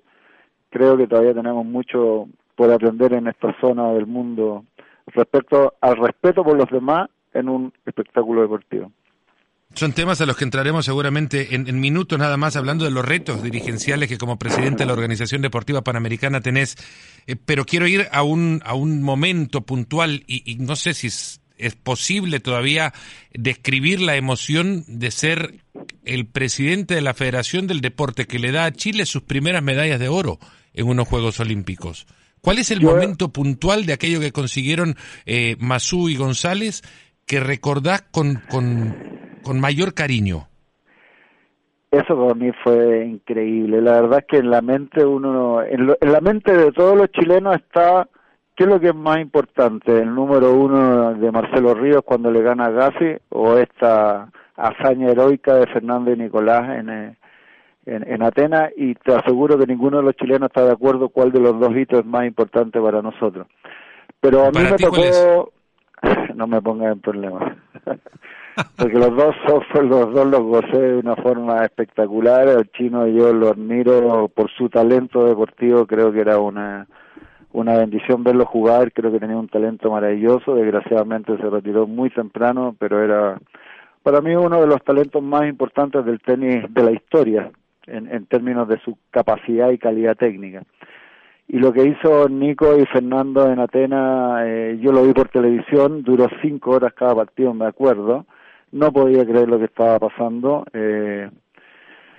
[0.69, 4.65] Creo que todavía tenemos mucho por aprender en esta zona del mundo
[5.07, 8.91] respecto al respeto por los demás en un espectáculo deportivo.
[9.73, 13.41] Son temas a los que entraremos seguramente en, minutos nada más, hablando de los retos
[13.41, 16.75] dirigenciales que como presidente de la Organización Deportiva Panamericana tenés.
[17.25, 21.41] Eh, pero quiero ir a un, a un momento puntual y, no sé si es,
[21.57, 22.93] es, posible todavía
[23.33, 25.63] describir la emoción de ser
[26.03, 29.99] el presidente de la Federación del Deporte que le da a Chile sus primeras medallas
[29.99, 30.39] de oro
[30.73, 32.07] en unos Juegos Olímpicos.
[32.41, 36.81] ¿Cuál es el momento puntual de aquello que consiguieron eh, Masú y González
[37.25, 40.47] que recordás con, con, con mayor cariño?
[41.91, 43.81] Eso para mí fue increíble.
[43.81, 47.55] La verdad es que en la mente uno, en, la mente de todos los chilenos
[47.55, 48.07] está
[48.55, 49.97] ¿Qué es lo que es más importante?
[49.97, 55.55] ¿El número uno de Marcelo Ríos cuando le gana a Gassi o esta hazaña heroica
[55.55, 57.17] de Fernando y Nicolás en, eh,
[57.85, 58.71] en, en, Atenas?
[58.75, 61.75] Y te aseguro que ninguno de los chilenos está de acuerdo cuál de los dos
[61.75, 63.47] hitos es más importante para nosotros.
[64.19, 65.51] Pero a mí me tocó...
[66.35, 67.57] No me pongas en problemas.
[68.77, 69.35] porque los dos
[69.73, 72.47] los dos los gocé de una forma espectacular.
[72.47, 75.85] El chino yo lo admiro por su talento deportivo.
[75.85, 76.87] Creo que era una
[77.53, 78.91] una bendición verlo jugar.
[78.93, 80.55] Creo que tenía un talento maravilloso.
[80.55, 83.39] Desgraciadamente se retiró muy temprano pero era
[84.03, 87.51] para mí uno de los talentos más importantes del tenis de la historia
[87.85, 90.63] en, en términos de su capacidad y calidad técnica.
[91.53, 96.01] Y lo que hizo Nico y Fernando en Atenas, eh, yo lo vi por televisión,
[96.01, 98.25] duró cinco horas cada partido, me acuerdo,
[98.71, 100.65] no podía creer lo que estaba pasando.
[100.73, 101.29] Eh,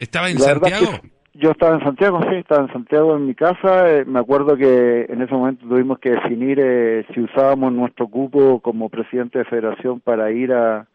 [0.00, 0.86] ¿Estaba en Santiago?
[1.34, 3.90] Yo estaba en Santiago, sí, estaba en Santiago en mi casa.
[3.90, 8.60] Eh, me acuerdo que en ese momento tuvimos que definir eh, si usábamos nuestro cupo
[8.60, 10.86] como presidente de federación para ir a,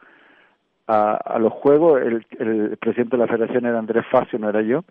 [0.85, 2.01] a, a los juegos.
[2.01, 4.83] El, el, presidente de la federación era Andrés Facio, no era yo.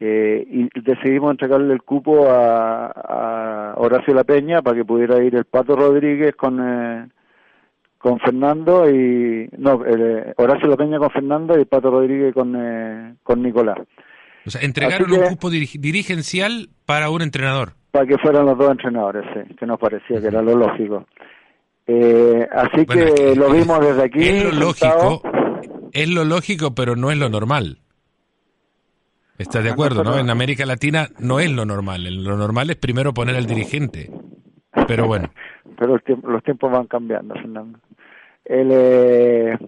[0.00, 5.34] Eh, y decidimos entregarle el cupo a, a Horacio La Peña para que pudiera ir
[5.34, 7.12] el Pato Rodríguez con...
[8.04, 13.14] Con Fernando y no eh, Horacio La Peña con Fernando y Pato Rodríguez con eh,
[13.22, 13.78] con Nicolás.
[14.44, 17.72] O sea, entregaron un cupo dirigencial para un entrenador.
[17.92, 21.06] Para que fueran los dos entrenadores, sí, que nos parecía que era lo lógico.
[21.86, 24.22] Eh, así que, lo vimos desde aquí.
[24.22, 25.22] Es lo lógico,
[25.90, 27.78] es lo lógico, pero no es lo normal.
[29.38, 30.18] ¿Estás de acuerdo, no?
[30.18, 32.04] En América Latina no es lo normal.
[32.22, 34.10] Lo normal es primero poner al dirigente.
[34.86, 35.28] Pero bueno.
[35.78, 37.78] pero los tiempos van cambiando, Fernando.
[38.44, 39.58] El, eh,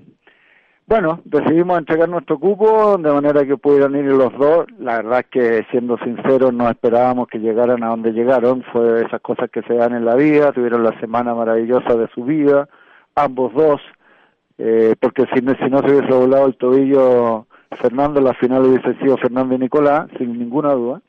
[0.87, 4.66] bueno, decidimos entregar nuestro cupo de manera que pudieran ir los dos.
[4.79, 8.62] La verdad que, siendo sinceros, no esperábamos que llegaran a donde llegaron.
[8.73, 10.53] Fue esas cosas que se dan en la vida.
[10.53, 12.69] Tuvieron la semana maravillosa de su vida,
[13.16, 13.81] ambos dos.
[14.59, 17.47] Eh, porque si, si no se hubiese volado el tobillo
[17.81, 21.03] Fernando, la final hubiese sido Fernando y Nicolás, sin ninguna duda.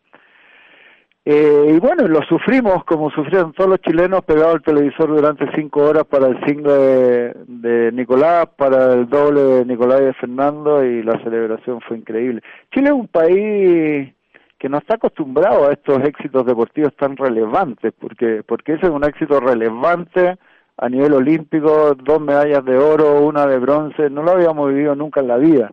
[1.30, 5.82] Eh, y bueno, lo sufrimos como sufrieron todos los chilenos pegados al televisor durante cinco
[5.82, 11.04] horas para el single de, Nicolás, para el doble de Nicolás y de Fernando y
[11.04, 12.42] la celebración fue increíble.
[12.74, 14.13] Chile es un país
[14.58, 19.04] que no está acostumbrado a estos éxitos deportivos tan relevantes, porque, porque ese es un
[19.04, 20.38] éxito relevante
[20.78, 25.20] a nivel olímpico, dos medallas de oro, una de bronce, no lo habíamos vivido nunca
[25.20, 25.72] en la vida.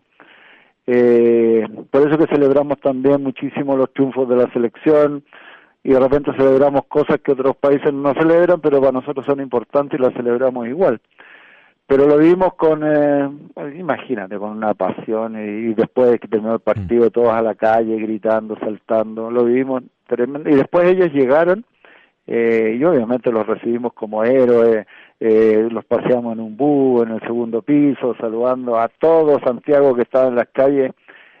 [0.87, 5.23] Eh, por eso que celebramos también muchísimo los triunfos de la selección,
[5.85, 9.99] y de repente celebramos cosas que otros países no celebran, pero para nosotros son importantes
[9.99, 10.99] y las celebramos igual.
[11.85, 13.29] Pero lo vimos con, eh,
[13.77, 17.97] imagínate, con una pasión y, después de que terminó el partido todos a la calle
[17.97, 20.49] gritando, saltando, lo vivimos tremendo.
[20.49, 21.63] Y después ellos llegaron
[22.25, 24.87] eh, y obviamente los recibimos como héroes,
[25.19, 30.01] eh, los paseamos en un búho en el segundo piso, saludando a todo Santiago que
[30.01, 30.91] estaba en las calles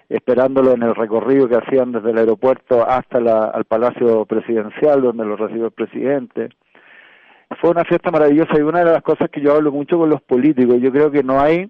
[0.09, 5.25] esperándolo en el recorrido que hacían desde el aeropuerto hasta la, al Palacio Presidencial, donde
[5.25, 6.49] lo recibió el presidente.
[7.59, 10.21] Fue una fiesta maravillosa y una de las cosas que yo hablo mucho con los
[10.21, 11.69] políticos, yo creo que no hay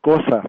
[0.00, 0.42] cosa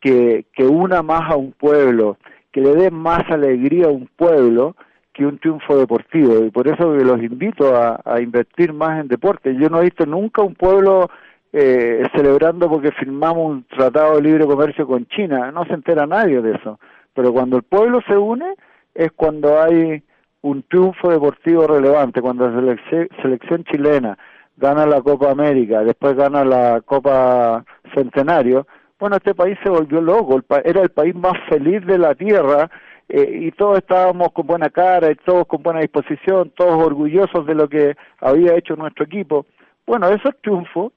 [0.00, 2.16] que, que una más a un pueblo,
[2.52, 4.76] que le dé más alegría a un pueblo
[5.20, 6.42] que un triunfo deportivo.
[6.46, 9.54] Y por eso los invito a, a invertir más en deporte.
[9.54, 11.10] Yo no he visto nunca un pueblo
[11.52, 15.52] eh, celebrando porque firmamos un tratado de libre comercio con China.
[15.52, 16.80] No se entera nadie de eso.
[17.14, 18.54] Pero cuando el pueblo se une
[18.94, 20.02] es cuando hay
[20.40, 22.76] un triunfo deportivo relevante, cuando la
[23.20, 24.16] selección chilena
[24.56, 27.62] gana la Copa América, después gana la Copa
[27.94, 28.66] Centenario,
[28.98, 32.70] bueno, este país se volvió loco, era el país más feliz de la tierra
[33.12, 37.56] eh, y todos estábamos con buena cara y todos con buena disposición, todos orgullosos de
[37.56, 39.46] lo que había hecho nuestro equipo.
[39.84, 40.92] Bueno, esos triunfos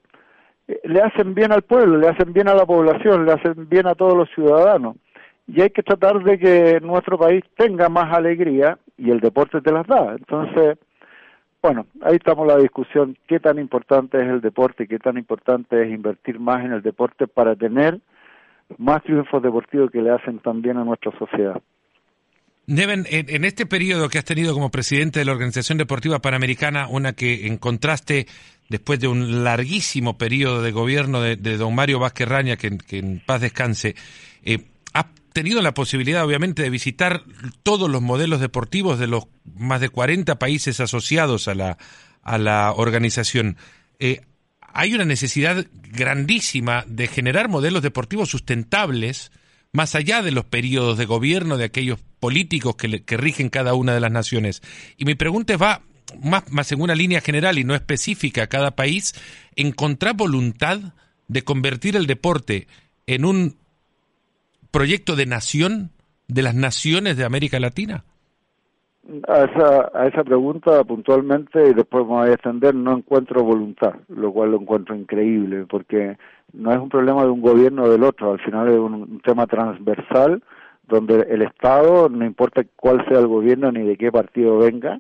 [0.68, 3.88] eh, le hacen bien al pueblo, le hacen bien a la población, le hacen bien
[3.88, 4.96] a todos los ciudadanos.
[5.48, 9.72] Y hay que tratar de que nuestro país tenga más alegría y el deporte te
[9.72, 10.14] las da.
[10.16, 10.78] Entonces,
[11.64, 15.82] bueno, ahí estamos la discusión, qué tan importante es el deporte y qué tan importante
[15.82, 18.00] es invertir más en el deporte para tener
[18.78, 21.60] más triunfos deportivos que le hacen también a nuestra sociedad.
[22.66, 27.14] Neven, en, este periodo que has tenido como presidente de la Organización Deportiva Panamericana, una
[27.14, 28.26] que en contraste
[28.70, 33.42] después de un larguísimo periodo de gobierno de, don Mario Vázquez Raña, que, en paz
[33.42, 33.96] descanse,
[34.44, 34.60] eh,
[35.34, 37.24] tenido la posibilidad, obviamente, de visitar
[37.64, 41.78] todos los modelos deportivos de los más de 40 países asociados a la,
[42.22, 43.58] a la organización.
[44.00, 44.22] Eh,
[44.62, 49.32] hay una necesidad grandísima de generar modelos deportivos sustentables
[49.74, 53.94] más allá de los periodos de gobierno de aquellos políticos que, que rigen cada una
[53.94, 54.62] de las naciones.
[54.98, 55.82] Y mi pregunta va
[56.22, 59.14] más, más en una línea general y no específica a cada país,
[59.56, 60.80] encontrar voluntad
[61.28, 62.68] de convertir el deporte
[63.08, 63.58] en un
[64.72, 65.92] proyecto de nación
[66.28, 68.06] de las naciones de América Latina?
[69.28, 73.96] A esa, a esa pregunta puntualmente, y después me voy a extender, no encuentro voluntad,
[74.08, 76.18] lo cual lo encuentro increíble, porque
[76.54, 79.46] no es un problema de un gobierno o del otro, al final es un, tema
[79.46, 80.42] transversal
[80.88, 85.00] donde el Estado, no importa cuál sea el gobierno ni de qué partido venga,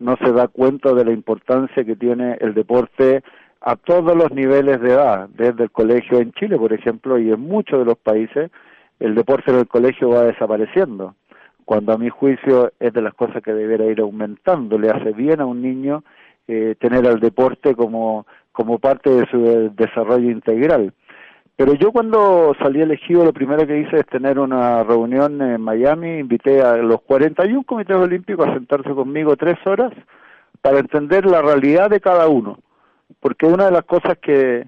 [0.00, 3.22] no se da cuenta de la importancia que tiene el deporte
[3.60, 7.40] a todos los niveles de edad, desde el colegio en Chile, por ejemplo, y en
[7.40, 8.50] muchos de los países,
[8.98, 11.14] el deporte en el colegio va desapareciendo,
[11.64, 14.78] cuando a mi juicio es de las cosas que debería ir aumentando.
[14.78, 16.04] Le hace bien a un niño
[16.46, 20.92] eh, tener al deporte como, como parte de su desarrollo integral.
[21.56, 26.18] Pero yo cuando salí elegido lo primero que hice es tener una reunión en Miami,
[26.18, 29.92] invité a los 41 comités olímpicos a sentarse conmigo tres horas
[30.60, 32.58] para entender la realidad de cada uno,
[33.20, 34.66] porque una de las cosas que,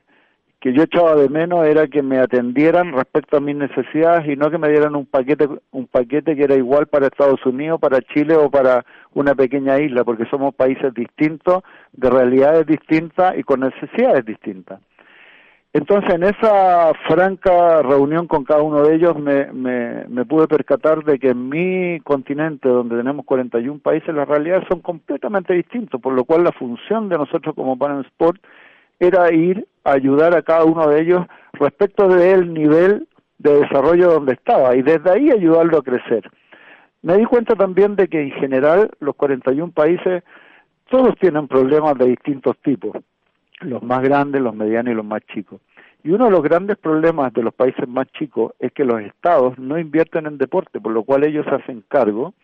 [0.66, 4.50] que yo echaba de menos era que me atendieran respecto a mis necesidades y no
[4.50, 8.34] que me dieran un paquete un paquete que era igual para Estados Unidos, para Chile
[8.34, 14.24] o para una pequeña isla, porque somos países distintos, de realidades distintas y con necesidades
[14.24, 14.80] distintas.
[15.72, 21.20] Entonces, en esa franca reunión con cada uno de ellos me, me, pude percatar de
[21.20, 26.24] que en mi continente, donde tenemos 41 países, las realidades son completamente distintas, por lo
[26.24, 28.40] cual la función de nosotros como Panel Sport
[28.98, 34.74] era ir ayudar a cada uno de ellos respecto del nivel de desarrollo donde estaba
[34.76, 36.30] y desde ahí ayudarlo a crecer.
[37.02, 40.24] Me di cuenta también de que en general los 41 países
[40.90, 42.96] todos tienen problemas de distintos tipos,
[43.60, 45.60] los más grandes, los medianos y los más chicos.
[46.02, 49.58] Y uno de los grandes problemas de los países más chicos es que los estados
[49.58, 52.34] no invierten en deporte, por lo cual ellos hacen cargo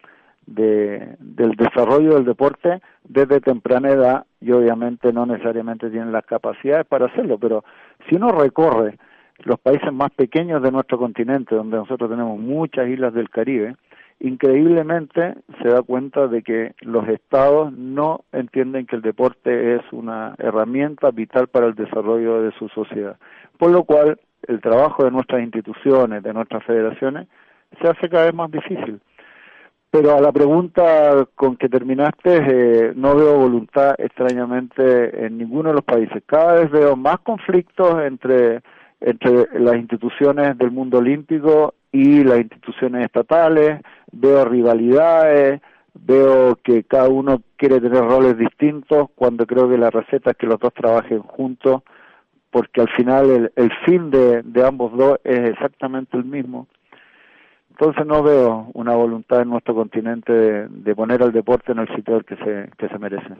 [0.46, 6.86] de, del desarrollo del deporte desde temprana edad y obviamente no necesariamente tienen las capacidades
[6.86, 7.64] para hacerlo, pero
[8.08, 8.98] si uno recorre
[9.44, 13.76] los países más pequeños de nuestro continente, donde nosotros tenemos muchas islas del Caribe,
[14.20, 20.34] increíblemente se da cuenta de que los estados no entienden que el deporte es una
[20.38, 23.16] herramienta vital para el desarrollo de su sociedad.
[23.58, 27.26] Por lo cual, el trabajo de nuestras instituciones, de nuestras federaciones,
[27.80, 29.00] se hace cada vez más difícil.
[29.92, 35.74] Pero a la pregunta con que terminaste, eh, no veo voluntad extrañamente en ninguno de
[35.74, 36.22] los países.
[36.24, 38.62] Cada vez veo más conflictos entre,
[39.02, 45.60] entre las instituciones del mundo olímpico y las instituciones estatales, veo rivalidades,
[45.92, 50.46] veo que cada uno quiere tener roles distintos cuando creo que la receta es que
[50.46, 51.82] los dos trabajen juntos
[52.50, 56.66] porque al final el, el fin de, de ambos dos es exactamente el mismo
[57.72, 62.20] entonces no veo una voluntad en nuestro continente de, poner al deporte en el sitio
[62.20, 63.34] que se, que se merece.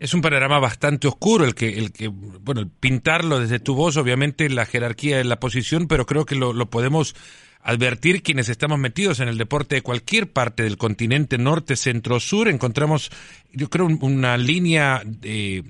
[0.00, 3.96] Es un panorama bastante oscuro el que, el que, bueno, el pintarlo desde tu voz,
[3.96, 7.14] obviamente la jerarquía de la posición, pero creo que lo, podemos
[7.62, 12.48] advertir quienes estamos metidos en el deporte de cualquier parte del continente norte, centro, sur.
[12.48, 13.10] Encontramos,
[13.52, 15.62] yo creo, una línea eh,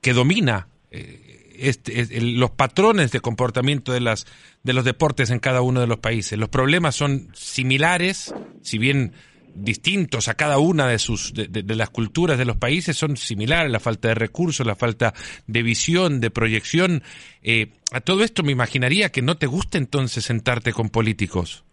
[0.00, 1.23] que domina eh,
[1.58, 4.26] este, los patrones de comportamiento de, las,
[4.62, 6.38] de los deportes en cada uno de los países.
[6.38, 9.12] Los problemas son similares, si bien
[9.54, 13.70] distintos a cada una de sus de, las culturas de los países son similares.
[13.70, 15.12] La falta de recursos la falta
[15.46, 17.02] de visión de proyección.
[17.42, 21.64] Eh, a todo esto me imaginaría que no te gusta entonces sentarte con políticos.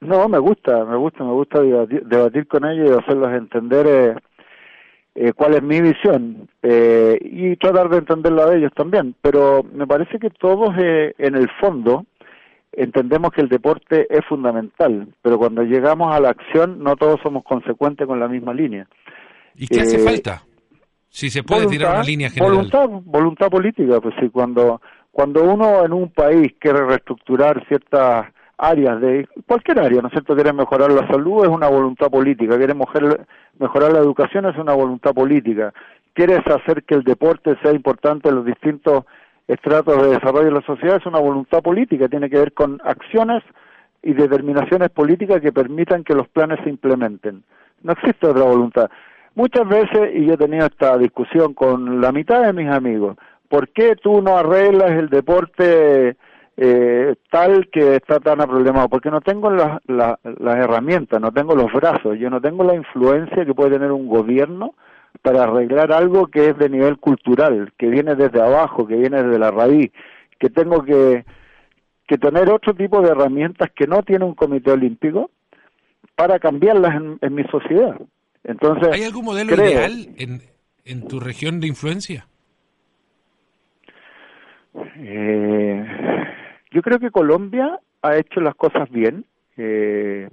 [0.00, 4.14] No me gusta me gusta me gusta debatir, con ellos y hacerlos entender eh,
[5.18, 9.14] eh, cuál es mi visión eh, y tratar de entender la de ellos también.
[9.22, 12.04] Pero me parece que todos eh, en el fondo
[12.70, 17.44] entendemos que el deporte es fundamental, pero cuando llegamos a la acción no todos somos
[17.44, 18.86] consecuentes con la misma línea.
[19.54, 20.42] ¿Y qué hace falta?
[21.08, 22.56] Si se puede tirar una línea general.
[22.56, 28.26] Voluntad, voluntad política, pues sí, cuando, cuando uno en un país quiere reestructurar ciertas
[28.58, 30.34] áreas de cualquier área, ¿no es cierto?
[30.34, 33.26] Quiere mejorar la salud es una voluntad política, quiere mejorar,
[33.58, 35.72] mejorar la educación es una voluntad política,
[36.14, 39.04] quieres hacer que el deporte sea importante en los distintos
[39.46, 43.42] estratos de desarrollo de la sociedad es una voluntad política, tiene que ver con acciones
[44.02, 47.42] y determinaciones políticas que permitan que los planes se implementen.
[47.82, 48.90] No existe otra voluntad.
[49.34, 53.16] Muchas veces, y yo he tenido esta discusión con la mitad de mis amigos,
[53.48, 56.16] ¿por qué tú no arreglas el deporte
[56.56, 62.18] eh, tal que está tan problemado, porque no tengo las herramientas, no tengo los brazos,
[62.18, 64.74] yo no tengo la influencia que puede tener un gobierno
[65.22, 69.38] para arreglar algo que es de nivel cultural, que viene desde abajo, que viene desde
[69.38, 69.90] la raíz,
[70.38, 71.24] que tengo que,
[72.06, 75.30] que tener otro tipo de herramientas que no tiene un comité olímpico
[76.14, 78.00] para cambiarlas en, mi sociedad.
[78.44, 80.40] Entonces, ¿Hay algún modelo ideal en,
[80.84, 82.26] en tu región de influencia?
[84.98, 85.84] Eh,
[86.76, 89.24] yo creo que Colombia ha hecho las cosas bien.
[89.56, 90.28] Eh,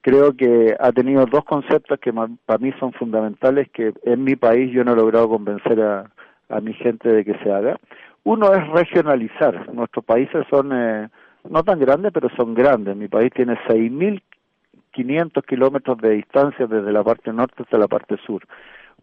[0.00, 4.72] creo que ha tenido dos conceptos que para mí son fundamentales que en mi país
[4.72, 7.78] yo no he logrado convencer a, mi gente de que se haga.
[8.24, 9.74] Uno es regionalizar.
[9.74, 11.10] Nuestros países son eh,
[11.50, 12.96] no tan grandes, pero son grandes.
[12.96, 18.42] Mi país tiene 6.500 kilómetros de distancia desde la parte norte hasta la parte sur.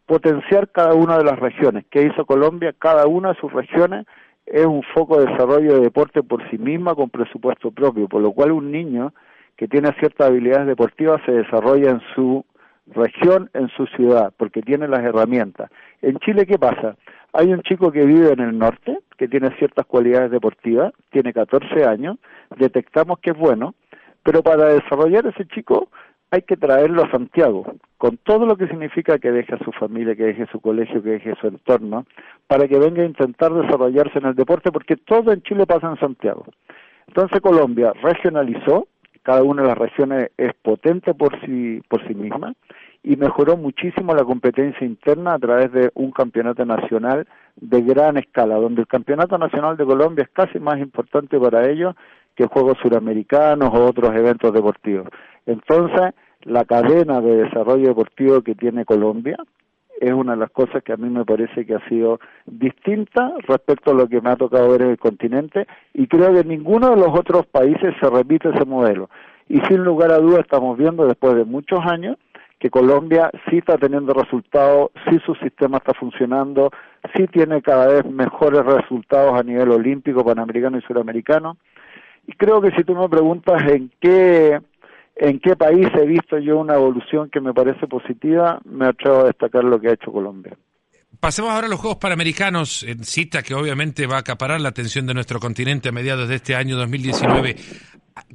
[0.08, 1.86] Potenciar cada una de las regiones.
[1.92, 2.74] ¿Qué hizo Colombia?
[2.80, 4.08] Cada una de sus regiones
[4.46, 8.32] es un foco de desarrollo de deporte por sí misma con presupuesto propio, por lo
[8.32, 9.14] cual un niño
[9.56, 12.46] que tiene ciertas habilidades deportivas se desarrolla en su
[12.88, 15.70] región, en su ciudad, porque tiene las herramientas.
[16.02, 16.98] En Chile, ¿qué pasa?
[17.32, 21.86] Hay un chico que vive en el norte, que tiene ciertas cualidades deportivas, tiene 14
[21.86, 22.18] años,
[22.58, 23.76] detectamos que es bueno,
[24.24, 25.90] pero para desarrollar ese chico
[26.32, 27.64] hay que traerlo a Santiago,
[28.04, 31.12] con todo lo que significa que deje a su familia, que deje su colegio, que
[31.12, 32.06] deje su entorno,
[32.48, 35.98] para que venga a intentar desarrollarse en el deporte, porque todo en Chile pasa en
[35.98, 36.44] Santiago.
[37.08, 38.90] Entonces Colombia regionalizó,
[39.22, 42.54] cada una de las regiones es potente por sí, por sí misma,
[43.04, 48.56] y mejoró muchísimo la competencia interna a través de un campeonato nacional de gran escala,
[48.56, 51.96] donde el campeonato nacional de Colombia es casi más importante para ellos
[52.36, 55.08] que Juegos Suramericanos o otros eventos deportivos.
[55.46, 56.14] Entonces,
[56.44, 59.38] la cadena de desarrollo deportivo que tiene Colombia
[60.00, 63.92] es una de las cosas que a mí me parece que ha sido distinta respecto
[63.92, 66.90] a lo que me ha tocado ver en el continente y creo que en ninguno
[66.90, 69.10] de los otros países se repite ese modelo.
[69.48, 72.18] Y sin lugar a dudas estamos viendo después de muchos años
[72.60, 76.72] que Colombia sí está teniendo resultados, sí su sistema está funcionando,
[77.16, 81.58] sí tiene cada vez mejores resultados a nivel olímpico, panamericano y suramericano.
[82.26, 84.62] Y creo que si tú me preguntas en qué
[85.16, 89.26] en qué país he visto yo una evolución que me parece positiva, me atrevo a
[89.26, 90.58] destacar lo que ha hecho Colombia.
[91.20, 95.06] Pasemos ahora a los Juegos Panamericanos, en cita que obviamente va a acaparar la atención
[95.06, 97.56] de nuestro continente a mediados de este año 2019.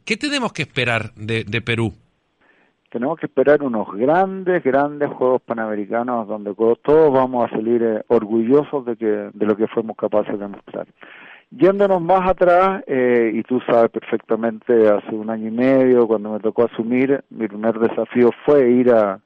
[0.05, 1.93] ¿Qué tenemos que esperar de, Perú?
[2.91, 8.87] Tenemos que esperar unos grandes, grandes Juegos Panamericanos donde todos vamos a salir eh, orgullosos
[8.87, 10.87] de, que, de lo que fuimos capaces de mostrar.
[11.51, 16.41] Yéndonos más atrás, eh, y tú sabes perfectamente, hace un año y medio, cuando me
[16.41, 19.19] tocó asumir, mi primer desafío fue ir a,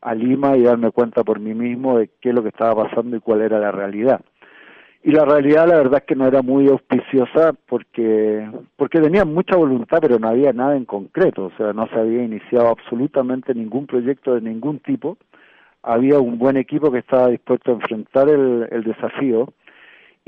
[0.00, 3.16] a Lima y darme cuenta por mí mismo de qué es lo que estaba pasando
[3.16, 4.20] y cuál era la realidad.
[5.02, 9.56] Y la realidad, la verdad es que no era muy auspiciosa porque, porque tenía mucha
[9.56, 11.46] voluntad, pero no había nada en concreto.
[11.46, 15.16] O sea, no se había iniciado absolutamente ningún proyecto de ningún tipo.
[15.82, 19.48] Había un buen equipo que estaba dispuesto a enfrentar el, el desafío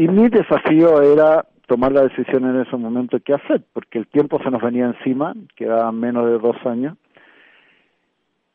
[0.02, 4.40] y mi desafío era tomar la decisión en ese momento qué hacer, porque el tiempo
[4.42, 6.96] se nos venía encima, quedaban menos de dos años.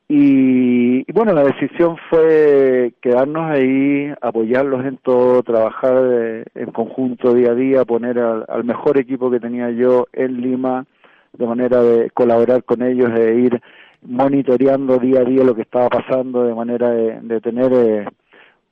[0.09, 7.51] Y, bueno, la decisión fue quedarnos ahí, apoyarlos en todo, trabajar eh, en conjunto día
[7.51, 10.85] a día, poner al, mejor equipo que tenía yo en Lima,
[11.31, 13.61] de manera de colaborar con ellos, e ir
[14.01, 18.05] monitoreando día a día lo que estaba pasando, de manera de, tener eh,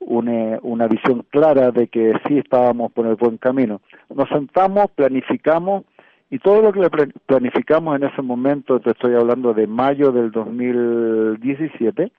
[0.00, 3.80] una, una visión clara de que sí estábamos por el buen camino.
[4.14, 5.84] Nos sentamos, planificamos
[6.30, 6.88] y todo lo que
[7.26, 12.10] planificamos en ese momento, te estoy hablando de mayo del 2017,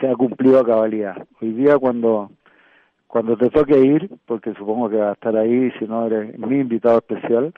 [0.00, 1.26] se ha cumplido a cabalidad.
[1.40, 2.30] Hoy día cuando
[3.14, 6.58] cuando te toque ir, porque supongo que vas a estar ahí, si no eres mi
[6.58, 7.54] invitado especial,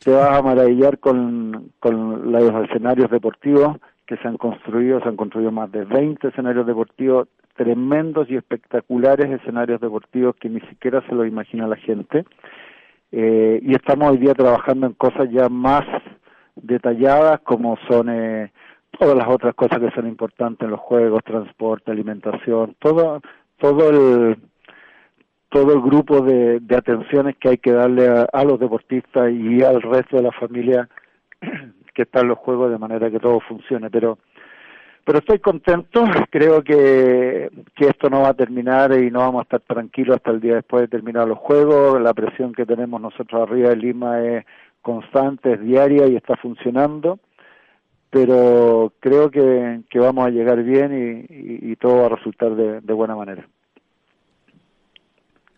[0.00, 3.76] te vas a maravillar con, con los escenarios deportivos
[4.06, 9.30] que se han construido, se han construido más de 20 escenarios deportivos, tremendos y espectaculares
[9.30, 12.24] escenarios deportivos que ni siquiera se lo imagina la gente.
[13.10, 15.84] Eh, y estamos hoy día trabajando en cosas ya más
[16.56, 18.50] detalladas como son eh,
[18.98, 23.20] todas las otras cosas que son importantes los juegos, transporte, alimentación, todo,
[23.58, 24.36] todo el
[25.52, 29.82] todo el grupo de, de atenciones que hay que darle a, los deportistas y al
[29.82, 30.88] resto de la familia
[31.94, 33.90] que está en los juegos de manera que todo funcione.
[33.90, 34.18] Pero
[35.04, 39.42] pero estoy contento, creo que, que esto no va a terminar y no vamos a
[39.42, 42.00] estar tranquilos hasta el día después de terminar los juegos.
[42.00, 44.44] La presión que tenemos nosotros arriba de Lima es
[44.80, 47.18] constante, es diaria y está funcionando
[48.12, 52.92] pero creo que, que vamos a llegar bien y, y, todo va a resultar de,
[52.92, 53.48] buena manera.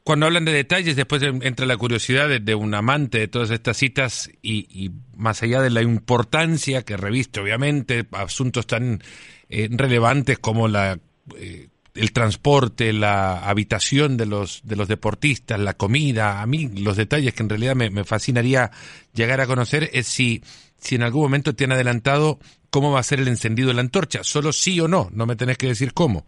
[0.05, 4.31] Cuando hablan de detalles, después entra la curiosidad de, un amante de todas estas citas
[4.43, 9.03] y, y, más allá de la importancia que reviste, obviamente, asuntos tan
[9.49, 10.99] eh, relevantes como la
[11.37, 16.97] eh, el transporte, la habitación de los, de los deportistas, la comida, a mí los
[16.97, 18.73] detalles que en realidad me, me fascinaría
[19.15, 20.43] llegar a conocer es si
[20.85, 22.39] si en algún momento te han adelantado
[22.69, 24.23] cómo va a ser el encendido de la antorcha.
[24.23, 26.27] Solo sí o no, no me tenés que decir cómo.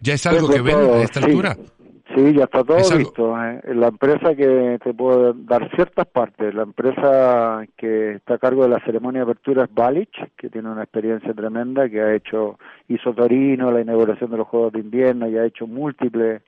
[0.00, 1.56] ¿Ya es algo que ven a esta altura?
[1.56, 1.81] Sí,
[2.34, 3.36] ya está todo listo.
[3.42, 3.60] ¿eh?
[3.74, 8.70] La empresa que te puedo dar ciertas partes, la empresa que está a cargo de
[8.70, 12.58] la ceremonia de apertura es Balich, que tiene una experiencia tremenda, que ha hecho,
[12.88, 16.42] hizo Torino, la inauguración de los Juegos de Invierno y ha hecho múltiples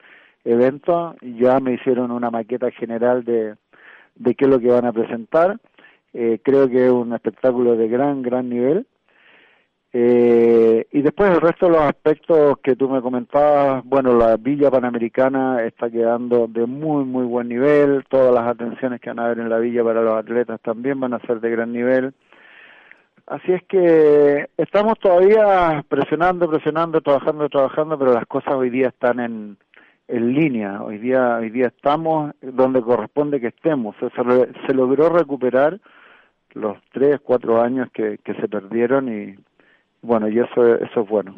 [0.45, 1.17] eventos.
[1.23, 3.55] Ya me hicieron una maqueta general de,
[4.15, 5.59] de qué es lo que van a presentar
[6.15, 8.87] eh, creo que es un espectáculo de gran, gran nivel.
[9.97, 14.69] Eh, y después el resto de los aspectos que tú me comentabas, bueno, la Villa
[14.69, 19.39] Panamericana está quedando de muy, muy buen nivel, todas las atenciones que van a haber
[19.39, 22.13] en la villa para los atletas también van a ser de gran nivel.
[23.29, 29.21] Así es que estamos todavía presionando, presionando, trabajando, trabajando, pero las cosas hoy día están
[29.21, 29.57] en,
[30.09, 30.83] en línea.
[30.83, 33.95] Hoy día, hoy día estamos donde corresponde que estemos.
[34.01, 35.79] Se, se logró recuperar
[36.53, 39.37] los tres, cuatro años que, que se perdieron y
[40.05, 41.35] bueno, y eso, eso es bueno.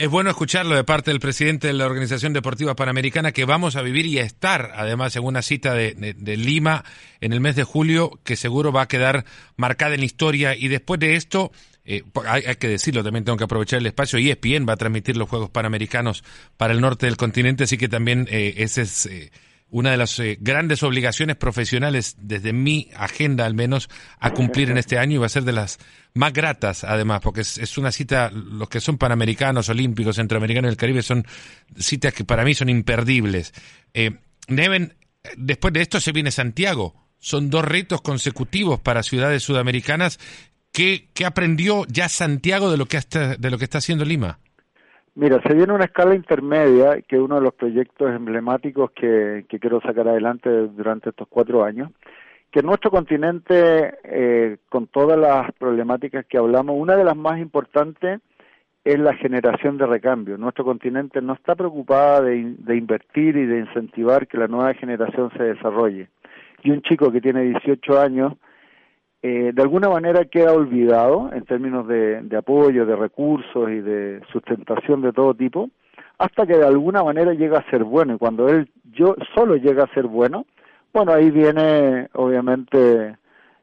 [0.00, 3.82] Es bueno escucharlo de parte del presidente de la Organización Deportiva Panamericana que vamos a
[3.82, 6.84] vivir y a estar, además, en una cita de, Lima
[7.20, 9.26] en el mes de julio, que seguro va a quedar
[9.58, 10.56] marcada en la historia.
[10.56, 11.52] Y después de esto,
[11.84, 15.28] eh, hay, que decirlo, también tengo que aprovechar el espacio, ESPN va a transmitir los
[15.28, 16.24] Juegos Panamericanos
[16.56, 19.04] para el norte del continente, así que también eh, ese es...
[19.04, 19.30] Eh,
[19.70, 24.78] una de las eh, grandes obligaciones profesionales, desde mi agenda al menos, a cumplir en
[24.78, 25.78] este año y va a ser de las
[26.12, 30.76] más gratas, además, porque es, una cita, los que son panamericanos, olímpicos, centroamericanos y el
[30.76, 31.24] Caribe son
[31.78, 33.54] citas que para mí son imperdibles.
[33.94, 34.16] Eh,
[34.48, 34.96] Neven,
[35.36, 36.94] después de esto se viene Santiago.
[37.18, 40.18] Son dos retos consecutivos para ciudades sudamericanas.
[40.72, 43.00] ¿Qué, aprendió ya Santiago de lo que,
[43.38, 44.38] de lo que está haciendo Lima?
[45.14, 49.80] Mira, se viene una escala intermedia, que es uno de los proyectos emblemáticos que, quiero
[49.80, 51.90] sacar adelante durante estos cuatro años,
[52.50, 58.20] que nuestro continente, eh, con todas las problemáticas que hablamos, una de las más importantes
[58.84, 60.38] es la generación de recambio.
[60.38, 65.30] Nuestro continente no está preocupada de, de invertir y de incentivar que la nueva generación
[65.36, 66.08] se desarrolle.
[66.62, 68.34] Y un chico que tiene 18 años,
[69.22, 75.02] eh, de alguna manera queda olvidado en términos de, apoyo, de recursos y de sustentación
[75.02, 75.68] de todo tipo,
[76.18, 78.14] hasta que de alguna manera llega a ser bueno.
[78.14, 80.46] Y cuando él yo solo llega a ser bueno,
[80.92, 83.16] bueno, ahí viene obviamente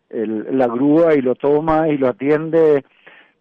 [0.09, 2.85] el, la grúa y lo toma y lo atiende,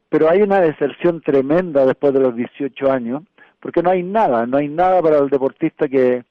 [0.08, 3.22] pero hay una deserción tremenda después de los 18 años,
[3.60, 6.24] porque no hay nada, no hay nada para el deportista que,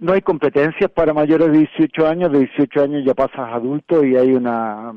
[0.00, 4.16] no hay competencias para mayores de 18 años, de 18 años ya pasas adulto y
[4.16, 4.92] hay una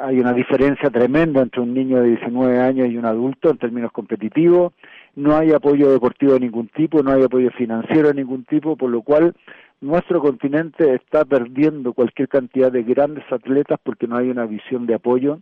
[0.00, 3.90] hay una diferencia tremenda entre un niño de 19 años y un adulto en términos
[3.90, 4.72] competitivos,
[5.16, 8.90] no hay apoyo deportivo de ningún tipo, no hay apoyo financiero de ningún tipo, por
[8.90, 9.34] lo cual
[9.80, 14.94] nuestro continente está perdiendo cualquier cantidad de grandes atletas porque no hay una visión de
[14.94, 15.40] apoyo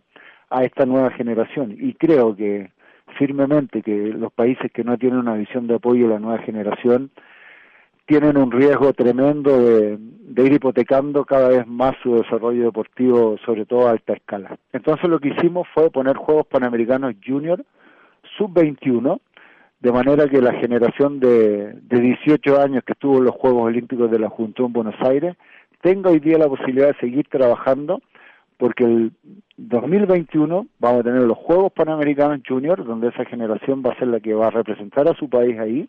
[0.49, 1.75] a esta nueva generación.
[1.79, 2.71] Y creo que
[3.19, 7.11] firmemente que los países que no tienen una visión de apoyo a la nueva generación
[8.07, 9.99] tienen un riesgo tremendo de,
[10.37, 14.57] ir hipotecando cada vez más su desarrollo deportivo, sobre todo a alta escala.
[14.71, 17.63] Entonces lo que hicimos fue poner Juegos Panamericanos Junior,
[18.37, 19.19] sub-21,
[19.79, 24.09] de manera que la generación de, de 18 años que estuvo en los Juegos Olímpicos
[24.09, 25.35] de la Juventud en Buenos Aires
[25.81, 28.01] tenga hoy día la posibilidad de seguir trabajando
[28.57, 29.11] porque el
[29.57, 34.19] 2021 vamos a tener los Juegos Panamericanos Junior, donde esa generación va a ser la
[34.19, 35.87] que va a representar a su país ahí,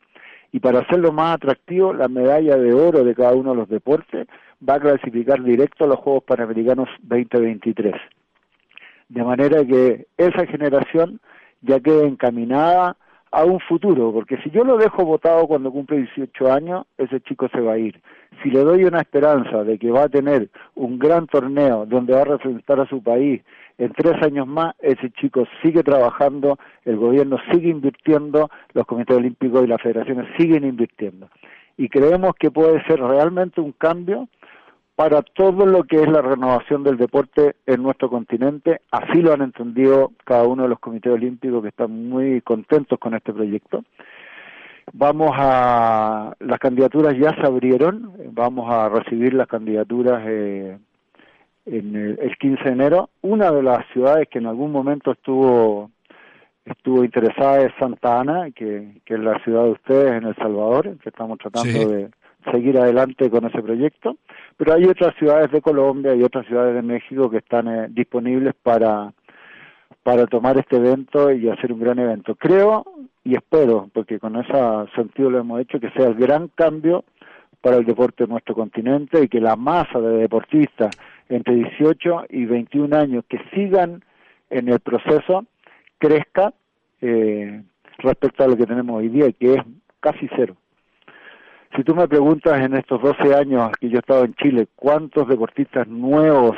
[0.52, 4.26] y para hacerlo más atractivo, la medalla de oro de cada uno de los deportes
[4.66, 7.94] va a clasificar directo a los Juegos Panamericanos 2023.
[9.08, 11.20] de manera que esa generación
[11.62, 12.96] ya quede encaminada
[13.30, 17.48] a un futuro, porque si yo lo dejo votado cuando cumple 18 años, ese chico
[17.48, 18.00] se va a ir.
[18.42, 22.22] Si le doy una esperanza de que va a tener un gran torneo donde va
[22.22, 23.42] a representar a su país
[23.78, 29.64] en tres años más, ese chico sigue trabajando, el gobierno sigue invirtiendo, los comités olímpicos
[29.64, 31.30] y las federaciones siguen invirtiendo.
[31.76, 34.28] Y creemos que puede ser realmente un cambio
[34.96, 38.80] para todo lo que es la renovación del deporte en nuestro continente.
[38.90, 43.14] Así lo han entendido cada uno de los comités olímpicos que están muy contentos con
[43.14, 43.84] este proyecto.
[44.92, 50.78] Vamos a, las candidaturas ya se abrieron, vamos a recibir las candidaturas eh,
[51.70, 53.10] en el, 15 de enero.
[53.22, 55.90] Una de las ciudades que en algún momento estuvo
[56.64, 60.98] estuvo interesada es Santa Ana, que, que es la ciudad de ustedes en El Salvador,
[60.98, 62.10] que estamos tratando de
[62.52, 64.16] seguir adelante con ese proyecto,
[64.56, 68.54] pero hay otras ciudades de Colombia y otras ciudades de México que están eh, disponibles
[68.62, 69.12] para
[70.02, 72.34] para tomar este evento y hacer un gran evento.
[72.34, 72.84] Creo
[73.24, 74.52] y espero, porque con ese
[74.96, 77.04] sentido lo hemos hecho, que sea el gran cambio
[77.60, 80.96] para el deporte de nuestro continente y que la masa de deportistas
[81.28, 84.02] entre 18 y 21 años que sigan
[84.50, 85.44] en el proceso
[85.98, 86.52] crezca
[87.00, 87.62] eh,
[87.98, 89.62] respecto a lo que tenemos hoy día, que es
[90.00, 90.56] casi cero.
[91.76, 95.28] Si tú me preguntas en estos 12 años que yo he estado en Chile, ¿cuántos
[95.28, 96.56] deportistas nuevos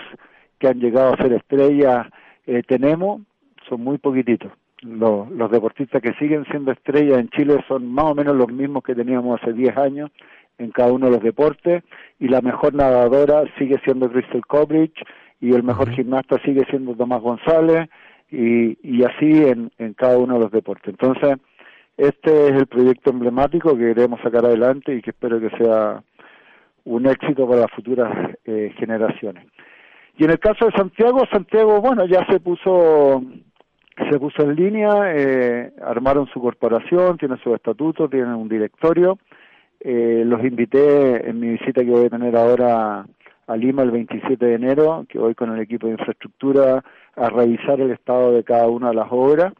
[0.59, 2.07] que han llegado a ser estrellas
[2.47, 3.23] eh, tenemos?
[3.69, 4.53] Son muy poquititos.
[4.83, 8.83] Los, los deportistas que siguen siendo estrellas en Chile son más o menos los mismos
[8.83, 10.11] que teníamos hace 10 años
[10.59, 11.83] en cada uno de los deportes
[12.19, 15.03] y la mejor nadadora sigue siendo Crystal Cobridge
[15.41, 17.89] y el mejor gimnasta sigue siendo Tomás González
[18.31, 20.89] y, y así en, en cada uno de los deportes.
[20.89, 21.39] Entonces,
[21.97, 26.03] este es el proyecto emblemático que queremos sacar adelante y que espero que sea
[26.85, 28.11] un éxito para las futuras
[28.45, 29.47] eh, generaciones.
[30.17, 33.23] Y en el caso de Santiago, Santiago, bueno, ya se puso
[34.11, 39.19] se puso en línea, eh, armaron su corporación, tiene su estatuto, tienen un directorio.
[39.81, 43.07] Eh, los invité en mi visita que voy a tener ahora
[43.47, 46.85] a Lima el 27 de enero, que voy con el equipo de infraestructura
[47.17, 49.53] a revisar el estado de cada una de las obras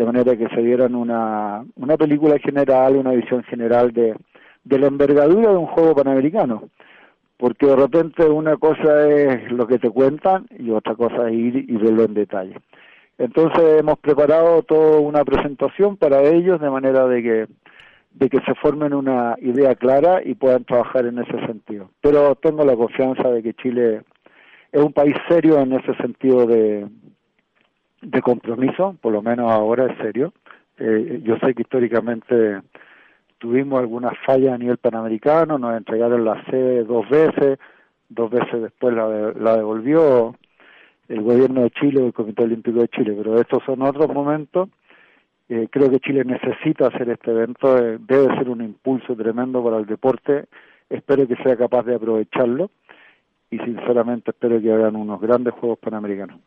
[0.00, 4.16] de manera que se dieran una, una película general, una visión general de,
[4.64, 6.70] la envergadura de un juego panamericano.
[7.36, 11.56] Porque de repente una cosa es lo que te cuentan y otra cosa es ir
[11.68, 12.56] y verlo en detalle.
[13.18, 17.46] Entonces hemos preparado toda una presentación para ellos de manera de que
[18.10, 21.90] de que se formen una idea clara y puedan trabajar en ese sentido.
[22.00, 24.02] Pero tengo la confianza de que Chile
[24.72, 26.86] es un país serio en ese sentido de,
[28.02, 30.32] de compromiso, por lo menos ahora es serio.
[30.78, 32.60] Eh, yo sé que históricamente
[33.38, 37.58] tuvimos algunas fallas a nivel panamericano, nos entregaron la sede dos veces,
[38.08, 40.34] dos veces después la, la devolvió
[41.08, 44.68] el gobierno de Chile el Comité Olímpico de Chile, pero estos son otros momentos.
[45.52, 49.78] Eh, creo que Chile necesita hacer este evento, eh, debe ser un impulso tremendo para
[49.78, 50.44] el deporte,
[50.88, 52.70] espero que sea capaz de aprovecharlo
[53.50, 56.38] y sinceramente espero que hagan unos grandes Juegos Panamericanos.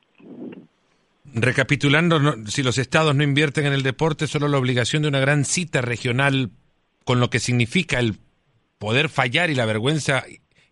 [1.25, 5.43] Recapitulando, si los estados no invierten en el deporte, solo la obligación de una gran
[5.43, 6.51] cita regional
[7.03, 8.15] con lo que significa el
[8.77, 10.23] poder fallar y la vergüenza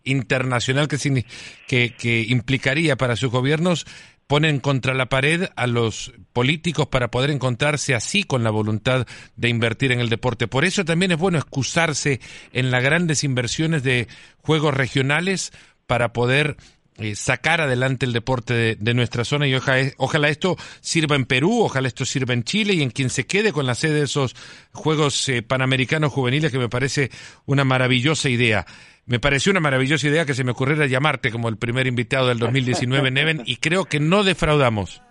[0.06, 3.86] internacional que, que, implicaría para sus gobiernos
[4.32, 9.06] ponen contra la pared a los políticos para poder encontrarse así con la voluntad
[9.36, 10.48] de invertir en el deporte.
[10.48, 12.22] Por eso también es bueno excusarse
[12.54, 14.08] en las grandes inversiones de
[14.38, 15.52] juegos regionales
[15.86, 16.56] para poder
[17.02, 21.88] eh, sacar adelante el deporte de, nuestra zona y ojalá, esto sirva en Perú, ojalá
[21.88, 24.36] esto sirva en Chile y en quien se quede con la sede de esos
[24.74, 27.10] Juegos eh, Panamericanos Juveniles que me parece
[27.45, 28.66] una maravillosa idea.
[29.06, 32.39] Me pareció una maravillosa idea que se me ocurriera llamarte como el primer invitado del
[32.39, 35.02] 2019, Neven, y creo que no defraudamos.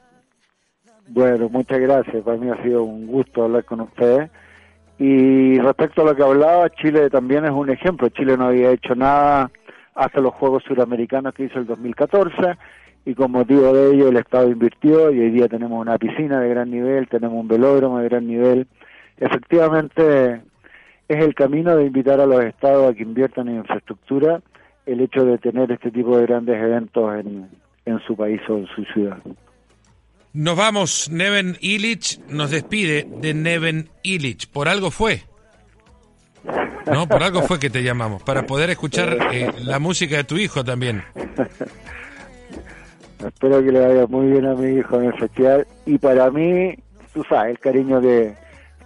[1.08, 2.22] Bueno, muchas gracias.
[2.22, 4.30] Para mí ha sido un gusto hablar con ustedes.
[4.98, 8.08] Y respecto a lo que hablaba, Chile también es un ejemplo.
[8.10, 9.50] Chile no había hecho nada
[10.00, 12.56] hasta los Juegos Suramericanos que hizo el 2014
[13.04, 16.48] y con motivo de ello el Estado invirtió y hoy día tenemos una piscina de
[16.48, 18.66] gran nivel, tenemos un velódromo de gran nivel.
[19.18, 20.40] Efectivamente
[21.06, 24.40] es el camino de invitar a los estados a que inviertan en infraestructura
[24.86, 27.50] el hecho de tener este tipo de grandes eventos en,
[27.84, 29.18] en su país o en su ciudad.
[30.32, 34.48] Nos vamos, Neven Illich nos despide de Neven Illich.
[34.50, 35.29] Por algo fue.
[36.92, 40.36] No, por algo fue que te llamamos, para poder escuchar eh, la música de tu
[40.36, 41.02] hijo también.
[43.24, 45.66] Espero que le vaya muy bien a mi hijo en especial.
[45.84, 46.74] Y para mí,
[47.12, 48.34] tú sabes, el cariño que,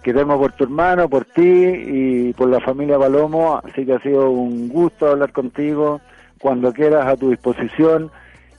[0.03, 3.61] que tengo por tu hermano, por ti y por la familia Palomo.
[3.63, 6.01] Así que ha sido un gusto hablar contigo.
[6.39, 8.11] Cuando quieras, a tu disposición.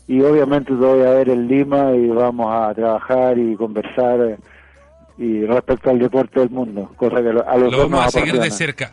[0.09, 4.39] y obviamente te voy a ver en Lima y vamos a trabajar y conversar eh,
[5.19, 8.51] y respecto al deporte del mundo, cosa que a los Lo vamos a seguir de
[8.51, 8.93] cerca.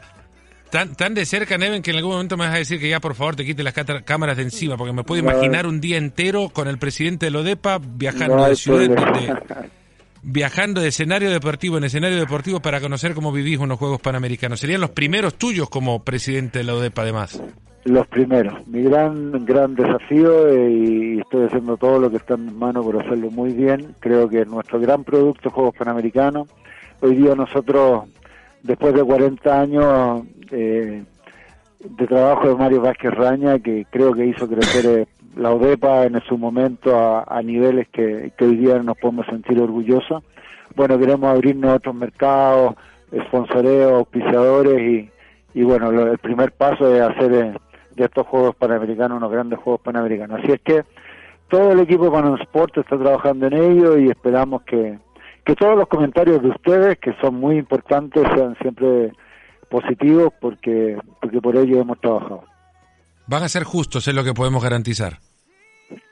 [0.69, 2.99] Tan, tan de cerca, Neven, que en algún momento me vas a decir que ya
[2.99, 6.49] por favor te quite las cámaras de encima, porque me puedo imaginar un día entero
[6.49, 9.69] con el presidente de Lodepa viajando de ciudad, de,
[10.23, 14.59] viajando de escenario deportivo en escenario deportivo para conocer cómo vivís unos Juegos Panamericanos.
[14.59, 17.43] Serían los primeros tuyos como presidente de la ODEPA, además.
[17.83, 18.65] Los primeros.
[18.67, 22.85] Mi gran, gran desafío eh, y estoy haciendo todo lo que está en mis manos
[22.85, 23.93] por hacerlo muy bien.
[23.99, 26.47] Creo que nuestro gran producto Juegos Panamericanos.
[27.01, 28.05] Hoy día nosotros
[28.61, 31.03] después de 40 años eh,
[31.83, 36.21] de trabajo de Mario Vázquez Raña, que creo que hizo crecer eh, la ODEPA en
[36.27, 36.95] su momento
[37.27, 40.23] a, niveles que, hoy día nos podemos sentir orgullosos.
[40.75, 42.75] Bueno, queremos abrirnos a otros mercados,
[43.27, 45.11] sponsoreos, auspiciadores y,
[45.59, 47.53] y bueno, el primer paso es hacer eh,
[47.95, 50.39] de estos Juegos Panamericanos unos grandes Juegos Panamericanos.
[50.41, 50.83] Así es que
[51.47, 54.97] todo el equipo Panam Sport está trabajando en ello y esperamos que,
[55.45, 59.11] que todos los comentarios de ustedes, que son muy importantes, sean siempre
[59.69, 62.52] positivos porque, porque por ello hemos trabajado.
[63.27, 65.19] Van a ser justos, es lo que podemos garantizar.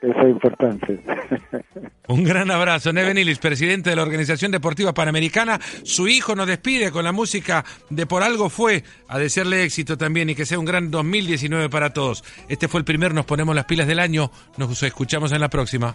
[0.00, 1.00] Eso es importante.
[2.08, 5.60] Un gran abrazo, Neven Illich, presidente de la Organización Deportiva Panamericana.
[5.84, 10.28] Su hijo nos despide con la música de Por Algo Fue, a desearle éxito también
[10.28, 12.24] y que sea un gran 2019 para todos.
[12.48, 14.30] Este fue el primer Nos Ponemos las Pilas del año.
[14.56, 15.94] Nos escuchamos en la próxima.